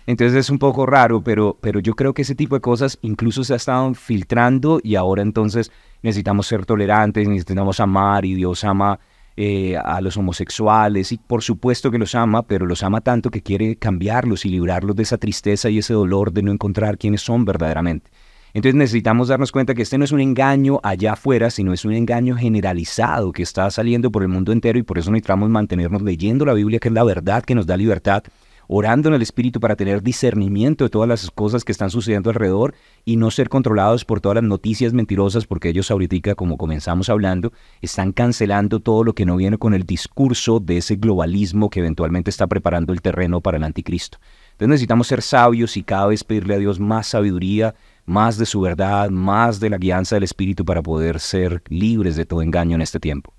Entonces 0.06 0.38
es 0.38 0.48
un 0.48 0.58
poco 0.58 0.86
raro, 0.86 1.20
pero, 1.20 1.58
pero 1.60 1.80
yo 1.80 1.94
creo 1.94 2.14
que 2.14 2.22
ese 2.22 2.34
tipo 2.34 2.54
de 2.54 2.62
cosas 2.62 2.98
incluso 3.02 3.44
se 3.44 3.52
ha 3.52 3.56
estado 3.56 3.92
filtrando 3.92 4.80
y 4.82 4.94
ahora 4.94 5.20
entonces 5.20 5.70
necesitamos 6.02 6.46
ser 6.46 6.64
tolerantes, 6.64 7.28
necesitamos 7.28 7.78
amar 7.78 8.24
y 8.24 8.32
Dios 8.32 8.64
ama 8.64 8.98
eh, 9.40 9.76
a 9.76 10.00
los 10.00 10.16
homosexuales 10.16 11.12
y 11.12 11.16
por 11.16 11.44
supuesto 11.44 11.92
que 11.92 11.98
los 11.98 12.16
ama, 12.16 12.42
pero 12.42 12.66
los 12.66 12.82
ama 12.82 13.02
tanto 13.02 13.30
que 13.30 13.40
quiere 13.40 13.76
cambiarlos 13.76 14.44
y 14.44 14.48
librarlos 14.48 14.96
de 14.96 15.04
esa 15.04 15.16
tristeza 15.16 15.70
y 15.70 15.78
ese 15.78 15.94
dolor 15.94 16.32
de 16.32 16.42
no 16.42 16.50
encontrar 16.50 16.98
quiénes 16.98 17.20
son 17.20 17.44
verdaderamente. 17.44 18.10
Entonces 18.52 18.74
necesitamos 18.74 19.28
darnos 19.28 19.52
cuenta 19.52 19.76
que 19.76 19.82
este 19.82 19.96
no 19.96 20.04
es 20.04 20.10
un 20.10 20.20
engaño 20.20 20.80
allá 20.82 21.12
afuera, 21.12 21.50
sino 21.50 21.72
es 21.72 21.84
un 21.84 21.92
engaño 21.92 22.34
generalizado 22.34 23.30
que 23.30 23.44
está 23.44 23.70
saliendo 23.70 24.10
por 24.10 24.22
el 24.24 24.28
mundo 24.28 24.50
entero 24.50 24.76
y 24.76 24.82
por 24.82 24.98
eso 24.98 25.12
necesitamos 25.12 25.48
mantenernos 25.50 26.02
leyendo 26.02 26.44
la 26.44 26.54
Biblia, 26.54 26.80
que 26.80 26.88
es 26.88 26.94
la 26.94 27.04
verdad 27.04 27.44
que 27.44 27.54
nos 27.54 27.64
da 27.64 27.76
libertad, 27.76 28.24
orando 28.68 29.08
en 29.08 29.14
el 29.14 29.22
Espíritu 29.22 29.60
para 29.60 29.76
tener 29.76 30.02
discernimiento 30.02 30.84
de 30.84 30.90
todas 30.90 31.08
las 31.08 31.30
cosas 31.30 31.64
que 31.64 31.72
están 31.72 31.90
sucediendo 31.90 32.30
alrededor 32.30 32.74
y 33.04 33.16
no 33.16 33.30
ser 33.30 33.48
controlados 33.48 34.04
por 34.04 34.20
todas 34.20 34.36
las 34.36 34.44
noticias 34.44 34.92
mentirosas, 34.92 35.46
porque 35.46 35.70
ellos 35.70 35.90
ahorita, 35.90 36.34
como 36.34 36.58
comenzamos 36.58 37.08
hablando, 37.08 37.52
están 37.80 38.12
cancelando 38.12 38.80
todo 38.80 39.04
lo 39.04 39.14
que 39.14 39.24
no 39.24 39.36
viene 39.36 39.56
con 39.56 39.72
el 39.72 39.84
discurso 39.84 40.60
de 40.60 40.76
ese 40.76 40.96
globalismo 40.96 41.70
que 41.70 41.80
eventualmente 41.80 42.30
está 42.30 42.46
preparando 42.46 42.92
el 42.92 43.00
terreno 43.00 43.40
para 43.40 43.56
el 43.56 43.64
anticristo. 43.64 44.18
Entonces 44.52 44.68
necesitamos 44.68 45.06
ser 45.06 45.22
sabios 45.22 45.76
y 45.76 45.82
cada 45.82 46.08
vez 46.08 46.22
pedirle 46.22 46.54
a 46.54 46.58
Dios 46.58 46.78
más 46.78 47.06
sabiduría, 47.06 47.74
más 48.04 48.36
de 48.36 48.44
su 48.44 48.60
verdad, 48.60 49.08
más 49.08 49.60
de 49.60 49.70
la 49.70 49.78
guianza 49.78 50.16
del 50.16 50.24
Espíritu 50.24 50.64
para 50.64 50.82
poder 50.82 51.20
ser 51.20 51.62
libres 51.68 52.16
de 52.16 52.26
todo 52.26 52.42
engaño 52.42 52.74
en 52.74 52.82
este 52.82 53.00
tiempo. 53.00 53.32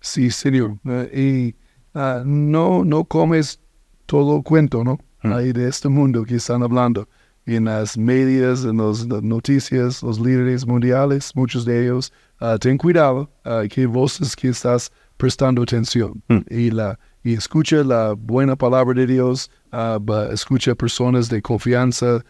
Sí, 0.00 0.30
Señor. 0.30 0.78
Eh, 0.84 1.54
y 1.54 1.56
ah, 1.94 2.22
no, 2.24 2.84
no 2.84 3.04
comes 3.04 3.60
todo 4.06 4.42
cuento, 4.42 4.84
¿no? 4.84 4.98
Mm. 5.22 5.32
Ahí 5.32 5.52
de 5.52 5.68
este 5.68 5.88
mundo 5.88 6.24
que 6.24 6.36
están 6.36 6.62
hablando. 6.62 7.08
En 7.44 7.64
las 7.64 7.98
medias, 7.98 8.64
en 8.64 8.76
las 8.76 9.04
noticias, 9.06 10.00
los 10.02 10.20
líderes 10.20 10.64
mundiales, 10.64 11.32
muchos 11.34 11.64
de 11.64 11.82
ellos, 11.84 12.12
ah, 12.38 12.56
ten 12.56 12.78
cuidado 12.78 13.28
uh, 13.44 13.66
que 13.68 13.84
voces 13.86 14.36
que 14.36 14.48
estás 14.48 14.92
prestando 15.16 15.62
atención 15.62 16.22
Mm. 16.28 16.38
y, 16.50 16.70
la, 16.70 16.98
y 17.24 17.34
escucha 17.34 17.82
la 17.82 18.12
buena 18.12 18.54
palabra 18.54 18.94
de 18.94 19.06
Dios, 19.08 19.50
ba- 19.72 20.28
escucha 20.32 20.74
personas 20.76 21.28
de 21.28 21.42
confianza 21.42 22.24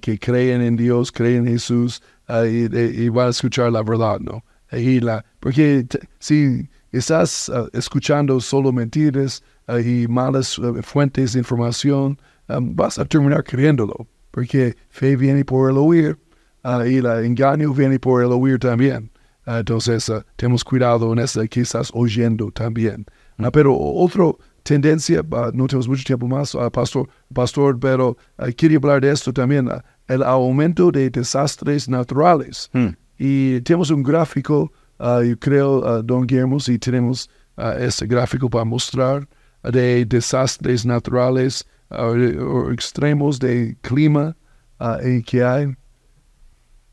que 0.00 0.18
creen 0.18 0.62
en 0.62 0.74
Dios, 0.76 1.12
creen 1.12 1.46
en 1.46 1.52
Jesús 1.54 2.02
y, 2.28 2.64
y, 2.76 3.04
y 3.04 3.08
va 3.08 3.26
a 3.26 3.30
escuchar 3.30 3.70
la 3.70 3.82
verdad, 3.82 4.18
¿no? 4.20 4.42
Y 4.72 4.98
la, 5.00 5.24
porque 5.38 5.86
si 6.18 6.68
estás 6.90 7.52
escuchando 7.72 8.40
solo 8.40 8.72
mentiras 8.72 9.42
y 9.68 10.06
malas 10.08 10.58
ah, 10.62 10.80
fuentes 10.82 11.32
de 11.32 11.40
información, 11.40 12.18
ah, 12.48 12.58
vas 12.60 12.98
a 12.98 13.04
terminar 13.04 13.42
creyéndolo, 13.44 14.06
porque 14.30 14.76
fe 14.90 15.16
viene 15.16 15.44
por 15.44 15.70
el 15.70 15.78
oír 15.78 16.18
ah, 16.62 16.86
y 16.86 16.96
el 16.96 17.06
engaño 17.06 17.72
viene 17.72 17.98
por 17.98 18.22
el 18.22 18.32
oír 18.32 18.58
también. 18.58 19.10
Ah, 19.44 19.58
entonces, 19.58 20.10
ah, 20.10 20.24
tenemos 20.36 20.64
cuidado 20.64 21.12
en 21.12 21.20
eso 21.20 21.40
que 21.48 21.60
estás 21.60 21.90
oyendo 21.94 22.50
también. 22.50 23.06
Ah, 23.38 23.50
pero 23.50 23.76
otra 23.76 24.32
tendencia, 24.62 25.22
no 25.52 25.66
tenemos 25.66 25.88
mucho 25.88 26.04
tiempo 26.04 26.26
más, 26.26 26.56
pastor, 26.72 27.08
pastor, 27.32 27.78
pero 27.78 28.16
quería 28.56 28.78
hablar 28.78 29.00
de 29.00 29.12
esto 29.12 29.32
también, 29.32 29.68
el 30.08 30.22
aumento 30.24 30.90
de 30.90 31.08
desastres 31.08 31.88
naturales. 31.88 32.68
Hmm. 32.72 32.88
Y 33.16 33.60
tenemos 33.60 33.90
un 33.90 34.02
gráfico, 34.02 34.72
yo 34.98 35.38
creo, 35.38 36.02
don 36.02 36.26
Guillermo, 36.26 36.58
si 36.58 36.80
tenemos 36.80 37.30
este 37.78 38.06
gráfico 38.08 38.50
para 38.50 38.64
mostrar, 38.64 39.28
de 39.70 40.04
desastres 40.04 40.84
naturales 40.84 41.66
ah, 41.90 42.06
o 42.06 42.70
extremos 42.72 43.38
de 43.38 43.76
clima 43.80 44.36
ah, 44.78 44.98
y 45.04 45.22
que 45.22 45.44
hay. 45.44 45.74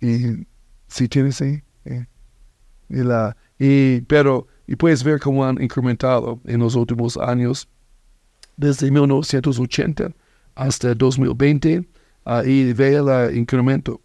Y 0.02 0.46
si 0.88 1.08
tienes 1.08 1.42
ahí. 1.42 1.62
eh, 1.86 2.06
y 2.90 2.98
la, 2.98 3.36
y, 3.58 4.02
pero, 4.02 4.48
y 4.68 4.76
puedes 4.76 5.04
ver 5.04 5.20
cómo 5.20 5.46
han 5.46 5.62
incrementado 5.62 6.40
en 6.46 6.60
los 6.60 6.76
últimos 6.76 7.18
años, 7.18 7.68
desde 8.58 8.92
1980 8.92 10.12
hasta 10.56 10.94
2020, 10.94 11.88
ah, 12.26 12.44
y 12.46 12.74
ve 12.74 12.96
el 12.96 13.38
incremento. 13.38 14.02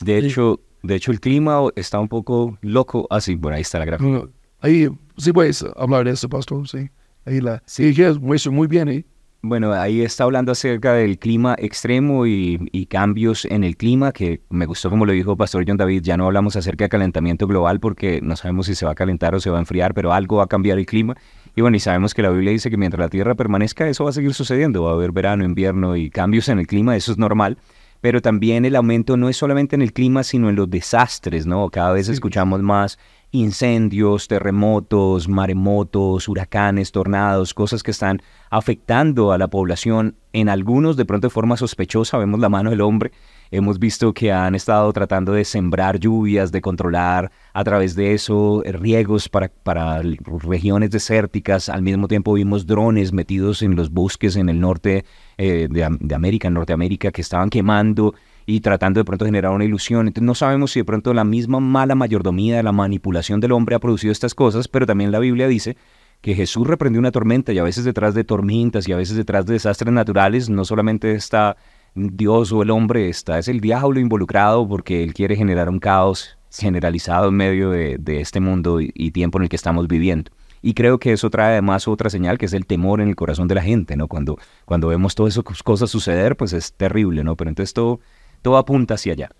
De 0.00 0.18
hecho, 0.18 0.60
de 0.82 0.94
hecho 0.96 1.12
el 1.12 1.20
clima 1.20 1.60
está 1.76 2.00
un 2.00 2.08
poco 2.08 2.58
loco. 2.62 3.06
Ah, 3.10 3.20
sí, 3.20 3.34
bueno, 3.34 3.56
ahí 3.56 3.62
está 3.62 3.78
la 3.78 3.84
gráfica. 3.84 4.28
Ahí, 4.60 4.88
sí 5.16 5.32
puedes 5.32 5.64
hablar 5.76 6.04
de 6.04 6.12
eso, 6.12 6.28
pastor, 6.28 6.68
sí. 6.68 6.88
Ahí 7.24 7.40
la, 7.40 7.62
sí, 7.66 7.94
muestra 8.20 8.50
muy 8.50 8.66
bien, 8.66 8.88
¿eh? 8.88 9.04
Bueno, 9.44 9.72
ahí 9.72 10.02
está 10.02 10.22
hablando 10.22 10.52
acerca 10.52 10.92
del 10.92 11.18
clima 11.18 11.56
extremo 11.58 12.26
y, 12.26 12.68
y 12.70 12.86
cambios 12.86 13.44
en 13.44 13.64
el 13.64 13.76
clima, 13.76 14.12
que 14.12 14.40
me 14.50 14.66
gustó 14.66 14.88
como 14.88 15.04
lo 15.04 15.12
dijo 15.12 15.36
Pastor 15.36 15.64
John 15.66 15.76
David, 15.76 16.02
ya 16.02 16.16
no 16.16 16.26
hablamos 16.26 16.54
acerca 16.54 16.84
de 16.84 16.88
calentamiento 16.88 17.48
global 17.48 17.80
porque 17.80 18.20
no 18.22 18.36
sabemos 18.36 18.66
si 18.66 18.76
se 18.76 18.86
va 18.86 18.92
a 18.92 18.94
calentar 18.94 19.34
o 19.34 19.40
se 19.40 19.50
va 19.50 19.56
a 19.56 19.60
enfriar, 19.60 19.94
pero 19.94 20.12
algo 20.12 20.36
va 20.36 20.44
a 20.44 20.46
cambiar 20.46 20.78
el 20.78 20.86
clima. 20.86 21.16
Y 21.56 21.60
bueno, 21.60 21.76
y 21.76 21.80
sabemos 21.80 22.14
que 22.14 22.22
la 22.22 22.30
Biblia 22.30 22.52
dice 22.52 22.70
que 22.70 22.76
mientras 22.76 23.00
la 23.00 23.08
Tierra 23.08 23.34
permanezca, 23.34 23.88
eso 23.88 24.04
va 24.04 24.10
a 24.10 24.12
seguir 24.12 24.32
sucediendo, 24.32 24.84
va 24.84 24.92
a 24.92 24.94
haber 24.94 25.10
verano, 25.10 25.44
invierno 25.44 25.96
y 25.96 26.08
cambios 26.08 26.48
en 26.48 26.60
el 26.60 26.68
clima, 26.68 26.94
eso 26.94 27.10
es 27.10 27.18
normal. 27.18 27.58
Pero 28.02 28.20
también 28.20 28.66
el 28.66 28.76
aumento 28.76 29.16
no 29.16 29.30
es 29.30 29.36
solamente 29.38 29.76
en 29.76 29.80
el 29.80 29.94
clima, 29.94 30.24
sino 30.24 30.50
en 30.50 30.56
los 30.56 30.68
desastres, 30.68 31.46
¿no? 31.46 31.70
Cada 31.70 31.92
vez 31.92 32.08
escuchamos 32.10 32.60
más 32.60 32.98
incendios, 33.32 34.28
terremotos, 34.28 35.26
maremotos, 35.26 36.28
huracanes, 36.28 36.92
tornados, 36.92 37.54
cosas 37.54 37.82
que 37.82 37.90
están 37.90 38.20
afectando 38.50 39.32
a 39.32 39.38
la 39.38 39.48
población. 39.48 40.16
En 40.34 40.48
algunos, 40.50 40.96
de 40.96 41.06
pronto 41.06 41.28
de 41.28 41.30
forma 41.30 41.56
sospechosa, 41.56 42.18
vemos 42.18 42.40
la 42.40 42.50
mano 42.50 42.70
del 42.70 42.82
hombre. 42.82 43.12
Hemos 43.50 43.78
visto 43.78 44.12
que 44.12 44.32
han 44.32 44.54
estado 44.54 44.92
tratando 44.92 45.32
de 45.32 45.44
sembrar 45.44 45.98
lluvias, 45.98 46.52
de 46.52 46.60
controlar 46.60 47.30
a 47.52 47.64
través 47.64 47.94
de 47.94 48.14
eso 48.14 48.62
eh, 48.64 48.72
riegos 48.72 49.28
para, 49.28 49.48
para 49.48 50.02
regiones 50.42 50.90
desérticas. 50.90 51.68
Al 51.68 51.82
mismo 51.82 52.08
tiempo 52.08 52.34
vimos 52.34 52.66
drones 52.66 53.12
metidos 53.12 53.62
en 53.62 53.76
los 53.76 53.90
bosques 53.90 54.36
en 54.36 54.48
el 54.48 54.60
norte 54.60 55.04
eh, 55.44 55.66
de, 55.68 55.88
de 55.98 56.14
América, 56.14 56.48
Norteamérica, 56.50 57.10
que 57.10 57.20
estaban 57.20 57.50
quemando 57.50 58.14
y 58.46 58.60
tratando 58.60 59.00
de 59.00 59.04
pronto 59.04 59.24
generar 59.24 59.50
una 59.50 59.64
ilusión. 59.64 60.06
Entonces 60.06 60.24
no 60.24 60.36
sabemos 60.36 60.70
si 60.70 60.78
de 60.78 60.84
pronto 60.84 61.12
la 61.12 61.24
misma 61.24 61.58
mala 61.58 61.96
mayordomía 61.96 62.62
la 62.62 62.70
manipulación 62.70 63.40
del 63.40 63.50
hombre 63.50 63.74
ha 63.74 63.80
producido 63.80 64.12
estas 64.12 64.36
cosas, 64.36 64.68
pero 64.68 64.86
también 64.86 65.10
la 65.10 65.18
Biblia 65.18 65.48
dice 65.48 65.76
que 66.20 66.36
Jesús 66.36 66.64
reprendió 66.64 67.00
una 67.00 67.10
tormenta 67.10 67.52
y 67.52 67.58
a 67.58 67.64
veces 67.64 67.84
detrás 67.84 68.14
de 68.14 68.22
tormentas 68.22 68.86
y 68.86 68.92
a 68.92 68.96
veces 68.96 69.16
detrás 69.16 69.44
de 69.44 69.54
desastres 69.54 69.92
naturales 69.92 70.48
no 70.48 70.64
solamente 70.64 71.12
está 71.12 71.56
Dios 71.96 72.52
o 72.52 72.62
el 72.62 72.70
hombre, 72.70 73.08
está 73.08 73.40
es 73.40 73.48
el 73.48 73.60
diablo 73.60 73.98
involucrado 73.98 74.68
porque 74.68 75.02
él 75.02 75.12
quiere 75.12 75.34
generar 75.34 75.68
un 75.68 75.80
caos 75.80 76.38
generalizado 76.56 77.30
en 77.30 77.34
medio 77.34 77.70
de, 77.70 77.98
este 78.20 78.38
mundo 78.38 78.78
y 78.80 79.10
tiempo 79.10 79.38
en 79.38 79.44
el 79.44 79.48
que 79.48 79.56
estamos 79.56 79.88
viviendo. 79.88 80.30
Y 80.62 80.74
creo 80.74 80.98
que 80.98 81.12
eso 81.12 81.28
trae 81.28 81.52
además 81.52 81.88
otra 81.88 82.08
señal, 82.08 82.38
que 82.38 82.46
es 82.46 82.52
el 82.52 82.66
temor 82.66 83.00
en 83.00 83.08
el 83.08 83.16
corazón 83.16 83.48
de 83.48 83.56
la 83.56 83.62
gente, 83.62 83.96
¿no? 83.96 84.06
Cuando, 84.06 84.38
cuando 84.64 84.88
vemos 84.88 85.14
todas 85.14 85.34
esas 85.34 85.62
cosas 85.62 85.90
suceder, 85.90 86.36
pues 86.36 86.52
es 86.52 86.72
terrible, 86.72 87.24
¿no? 87.24 87.36
Pero 87.36 87.50
entonces 87.50 87.74
todo, 87.74 88.00
todo 88.42 88.56
apunta 88.56 88.94
hacia 88.94 89.12
allá. 89.12 89.30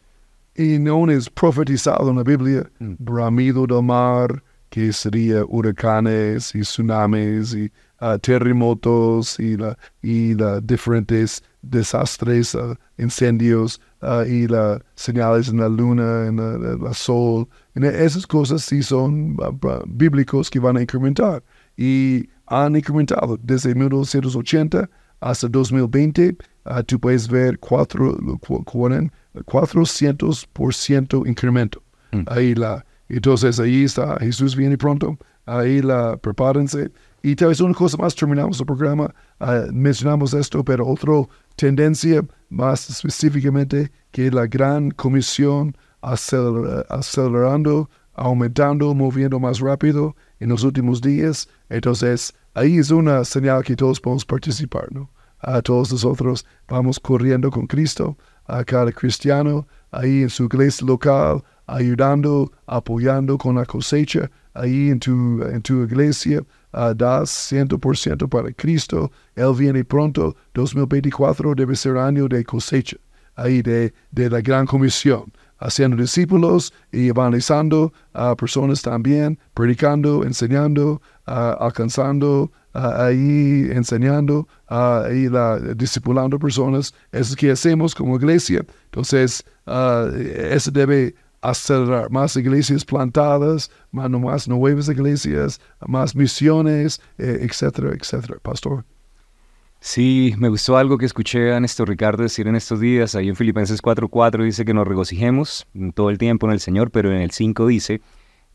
Y 0.57 0.79
no 0.79 1.11
es 1.11 1.31
profetizado 1.31 2.11
en 2.11 2.17
la 2.17 2.25
Biblia, 2.25 2.69
bramido 2.79 3.67
del 3.67 3.83
mar, 3.83 4.43
que 4.73 4.93
sería 4.93 5.45
huracanes 5.45 6.55
y 6.55 6.61
tsunamis 6.61 7.55
y 7.55 7.71
ah, 8.01 8.19
terremotos 8.19 9.39
y, 9.39 9.57
la, 9.57 9.79
y 10.03 10.35
la 10.35 10.61
diferentes 10.61 11.43
desastres, 11.61 12.55
ah, 12.55 12.75
incendios 12.97 13.81
ah, 14.01 14.25
y 14.27 14.47
las 14.49 14.81
señales 14.95 15.49
en 15.49 15.59
la 15.61 15.69
luna, 15.69 16.27
en 16.27 16.83
la 16.83 16.95
sol. 16.95 17.47
Y 17.75 17.85
esas 17.87 18.27
cosas 18.27 18.63
sí 18.63 18.83
son 18.83 19.37
ah, 19.43 19.51
ah, 19.69 19.83
bíblicos 19.87 20.51
que 20.51 20.59
van 20.61 20.77
a 20.77 20.83
incrementar. 20.83 21.43
Y 21.77 22.29
han 22.47 22.77
incrementado 22.77 23.39
desde 23.43 23.75
1980 23.75 24.89
hasta 25.21 25.49
2020. 25.49 26.37
ah, 26.65 26.83
tú 26.83 26.99
puedes 27.01 27.29
ver 27.29 27.59
cuatro, 27.59 28.17
cu- 28.41 28.63
cu- 28.65 28.89
400% 29.47 31.27
incremento. 31.27 31.83
Ahí 32.27 32.55
la, 32.55 32.85
entonces 33.09 33.59
ahí 33.59 33.85
está, 33.85 34.19
Jesús 34.21 34.55
viene 34.55 34.77
pronto, 34.77 35.17
ahí 35.47 35.81
la, 35.81 36.17
prepárense. 36.19 36.91
Y 37.23 37.37
tal 37.37 37.49
vez 37.49 37.61
una 37.61 37.73
cosa 37.73 37.97
más, 37.97 38.15
terminamos 38.15 38.61
el 38.61 38.67
programa, 38.67 39.15
ah, 39.41 39.63
mencionamos 39.73 40.35
esto, 40.35 40.63
pero 40.65 40.87
otra 40.87 41.13
tendencia 41.57 42.23
más 42.51 42.91
específicamente 42.91 43.91
que 44.11 44.31
la 44.31 44.47
gran 44.47 44.91
comisión 44.91 45.75
aceler- 46.03 46.85
acelerando, 46.89 47.89
aumentando, 48.15 48.95
moviendo 48.95 49.41
más 49.41 49.61
rápido 49.61 50.15
en 50.41 50.51
los 50.51 50.65
últimos 50.65 51.01
días. 51.01 51.49
Entonces, 51.71 52.35
ahí 52.55 52.79
es 52.79 52.91
una 52.91 53.25
señal 53.25 53.63
que 53.65 53.77
todos 53.77 54.01
podemos 54.01 54.25
participar, 54.25 54.89
¿no? 54.93 55.09
A 55.41 55.61
todos 55.63 55.91
nosotros 55.93 56.45
vamos 56.69 57.01
corriendo 57.01 57.51
con 57.51 57.67
Cristo, 57.67 58.17
a 58.47 58.63
cada 58.65 58.93
cristiano, 58.93 59.67
ahí 59.91 60.23
en 60.23 60.31
su 60.31 60.45
iglesia 60.45 60.87
local, 60.87 61.43
ayudando, 61.67 62.53
apoyando 62.67 63.39
con 63.39 63.57
la 63.57 63.65
cosecha, 63.65 64.31
ahí 64.55 64.91
en 64.91 65.01
tu, 65.01 65.43
en 65.43 65.63
tu 65.63 65.83
iglesia, 65.83 66.45
uh, 66.75 66.95
das 66.95 67.31
100% 67.51 68.29
para 68.29 68.53
Cristo. 68.53 69.11
Él 69.35 69.53
viene 69.57 69.85
pronto, 69.85 70.37
2024 70.55 71.55
debe 71.55 71.75
ser 71.75 71.97
año 71.97 72.29
de 72.29 72.45
cosecha, 72.45 72.97
ahí 73.35 73.63
de, 73.63 73.93
de 74.13 74.31
la 74.31 74.41
gran 74.41 74.67
comisión 74.67 75.33
haciendo 75.63 75.97
discípulos 75.97 76.73
y 76.91 77.09
evangelizando 77.09 77.93
a 78.13 78.35
personas 78.37 78.83
también, 78.83 79.39
predicando, 79.55 80.25
enseñando, 80.25 81.01
alcanzando, 81.27 82.51
ahí 82.73 83.69
enseñando, 83.71 84.49
la, 84.69 85.59
discipulando 85.77 86.39
personas. 86.39 86.95
Eso 87.13 87.33
es 87.33 87.37
que 87.37 87.51
hacemos 87.51 87.95
como 87.95 88.17
iglesia. 88.17 88.65
Entonces, 88.87 89.45
eso 89.67 90.71
debe 90.71 91.15
acelerar 91.43 92.11
más 92.11 92.37
iglesias 92.37 92.85
plantadas, 92.85 93.71
más, 93.91 94.09
más 94.11 94.49
nuevas 94.49 94.89
iglesias, 94.89 95.61
más 95.87 96.15
misiones, 96.15 97.01
eh, 97.19 97.39
etcétera, 97.43 97.91
etcétera. 97.95 98.39
Pastor. 98.43 98.85
Sí, 99.85 100.33
me 100.39 100.49
gustó 100.49 100.77
algo 100.77 100.97
que 100.97 101.07
escuché 101.07 101.53
a 101.53 101.59
Néstor 101.59 101.89
Ricardo 101.89 102.23
decir 102.23 102.47
en 102.47 102.55
estos 102.55 102.79
días, 102.79 103.17
ahí 103.17 103.29
en 103.29 103.35
Filipenses 103.35 103.83
4.4 103.83 104.45
dice 104.45 104.65
que 104.65 104.73
nos 104.73 104.87
regocijemos 104.87 105.67
todo 105.95 106.09
el 106.09 106.19
tiempo 106.19 106.47
en 106.47 106.53
el 106.53 106.61
Señor, 106.61 106.93
pero 106.93 107.11
en 107.11 107.21
el 107.21 107.33
5 107.33 107.67
dice 107.67 108.01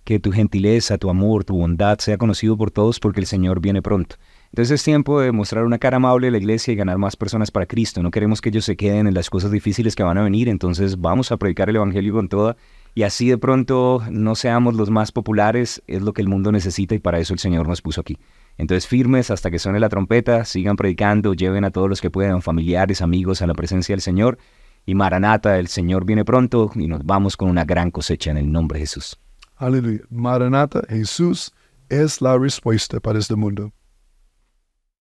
que 0.06 0.22
tu 0.22 0.32
gentileza, 0.32 0.98
tu 0.98 1.10
amor, 1.10 1.44
tu 1.44 1.58
bondad 1.58 2.00
sea 2.00 2.18
conocido 2.18 2.56
por 2.56 2.72
todos 2.72 3.02
porque 3.02 3.20
el 3.20 3.26
Señor 3.26 3.60
viene 3.60 3.82
pronto. 3.82 4.16
Entonces 4.52 4.76
es 4.80 4.84
tiempo 4.86 5.20
de 5.20 5.34
mostrar 5.34 5.66
una 5.66 5.80
cara 5.80 5.98
amable 5.98 6.30
a 6.30 6.32
la 6.32 6.38
iglesia 6.38 6.72
y 6.72 6.78
ganar 6.78 6.98
más 6.98 7.18
personas 7.18 7.52
para 7.52 7.66
Cristo. 7.66 8.02
No 8.02 8.10
queremos 8.10 8.40
que 8.40 8.48
ellos 8.48 8.64
se 8.64 8.78
queden 8.78 9.06
en 9.06 9.14
las 9.14 9.30
cosas 9.30 9.52
difíciles 9.52 9.98
que 9.98 10.04
van 10.04 10.18
a 10.18 10.24
venir, 10.24 10.48
entonces 10.48 11.02
vamos 11.02 11.34
a 11.34 11.38
predicar 11.38 11.70
el 11.70 11.76
Evangelio 11.76 12.14
con 12.14 12.30
toda 12.30 12.56
y 12.96 13.04
así 13.04 13.28
de 13.28 13.38
pronto 13.38 14.02
no 14.10 14.36
seamos 14.36 14.76
los 14.76 14.90
más 14.90 15.12
populares, 15.12 15.84
es 15.88 16.02
lo 16.02 16.14
que 16.14 16.22
el 16.22 16.30
mundo 16.30 16.54
necesita 16.54 16.96
y 16.96 17.00
para 17.00 17.20
eso 17.20 17.34
el 17.34 17.40
Señor 17.40 17.68
nos 17.68 17.82
puso 17.82 18.00
aquí. 18.00 18.18
Entonces 18.58 18.88
firmes 18.88 19.30
hasta 19.32 19.52
que 19.52 19.60
suene 19.60 19.80
la 19.80 19.90
trompeta, 19.90 20.46
sigan 20.46 20.76
predicando, 20.76 21.34
lleven 21.34 21.64
a 21.64 21.72
todos 21.72 21.90
los 21.90 22.02
que 22.02 22.10
puedan, 22.10 22.42
familiares, 22.42 23.02
amigos, 23.02 23.42
a 23.42 23.48
la 23.48 23.54
presencia 23.54 23.94
del 23.94 24.02
Señor. 24.02 24.38
Y 24.86 24.96
Maranata, 24.96 25.60
el 25.60 25.68
Señor 25.68 26.06
viene 26.06 26.26
pronto 26.26 26.72
y 26.76 26.88
nos 26.88 27.06
vamos 27.06 27.38
con 27.38 27.50
una 27.50 27.66
gran 27.66 27.92
cosecha 27.92 28.32
en 28.32 28.38
el 28.38 28.52
nombre 28.52 28.80
de 28.80 28.86
Jesús. 28.86 29.20
Aleluya. 29.56 30.02
Maranata, 30.10 30.82
Jesús 30.90 31.54
es 31.90 32.22
la 32.22 32.38
respuesta 32.38 33.00
para 33.00 33.20
este 33.20 33.36
mundo. 33.36 33.72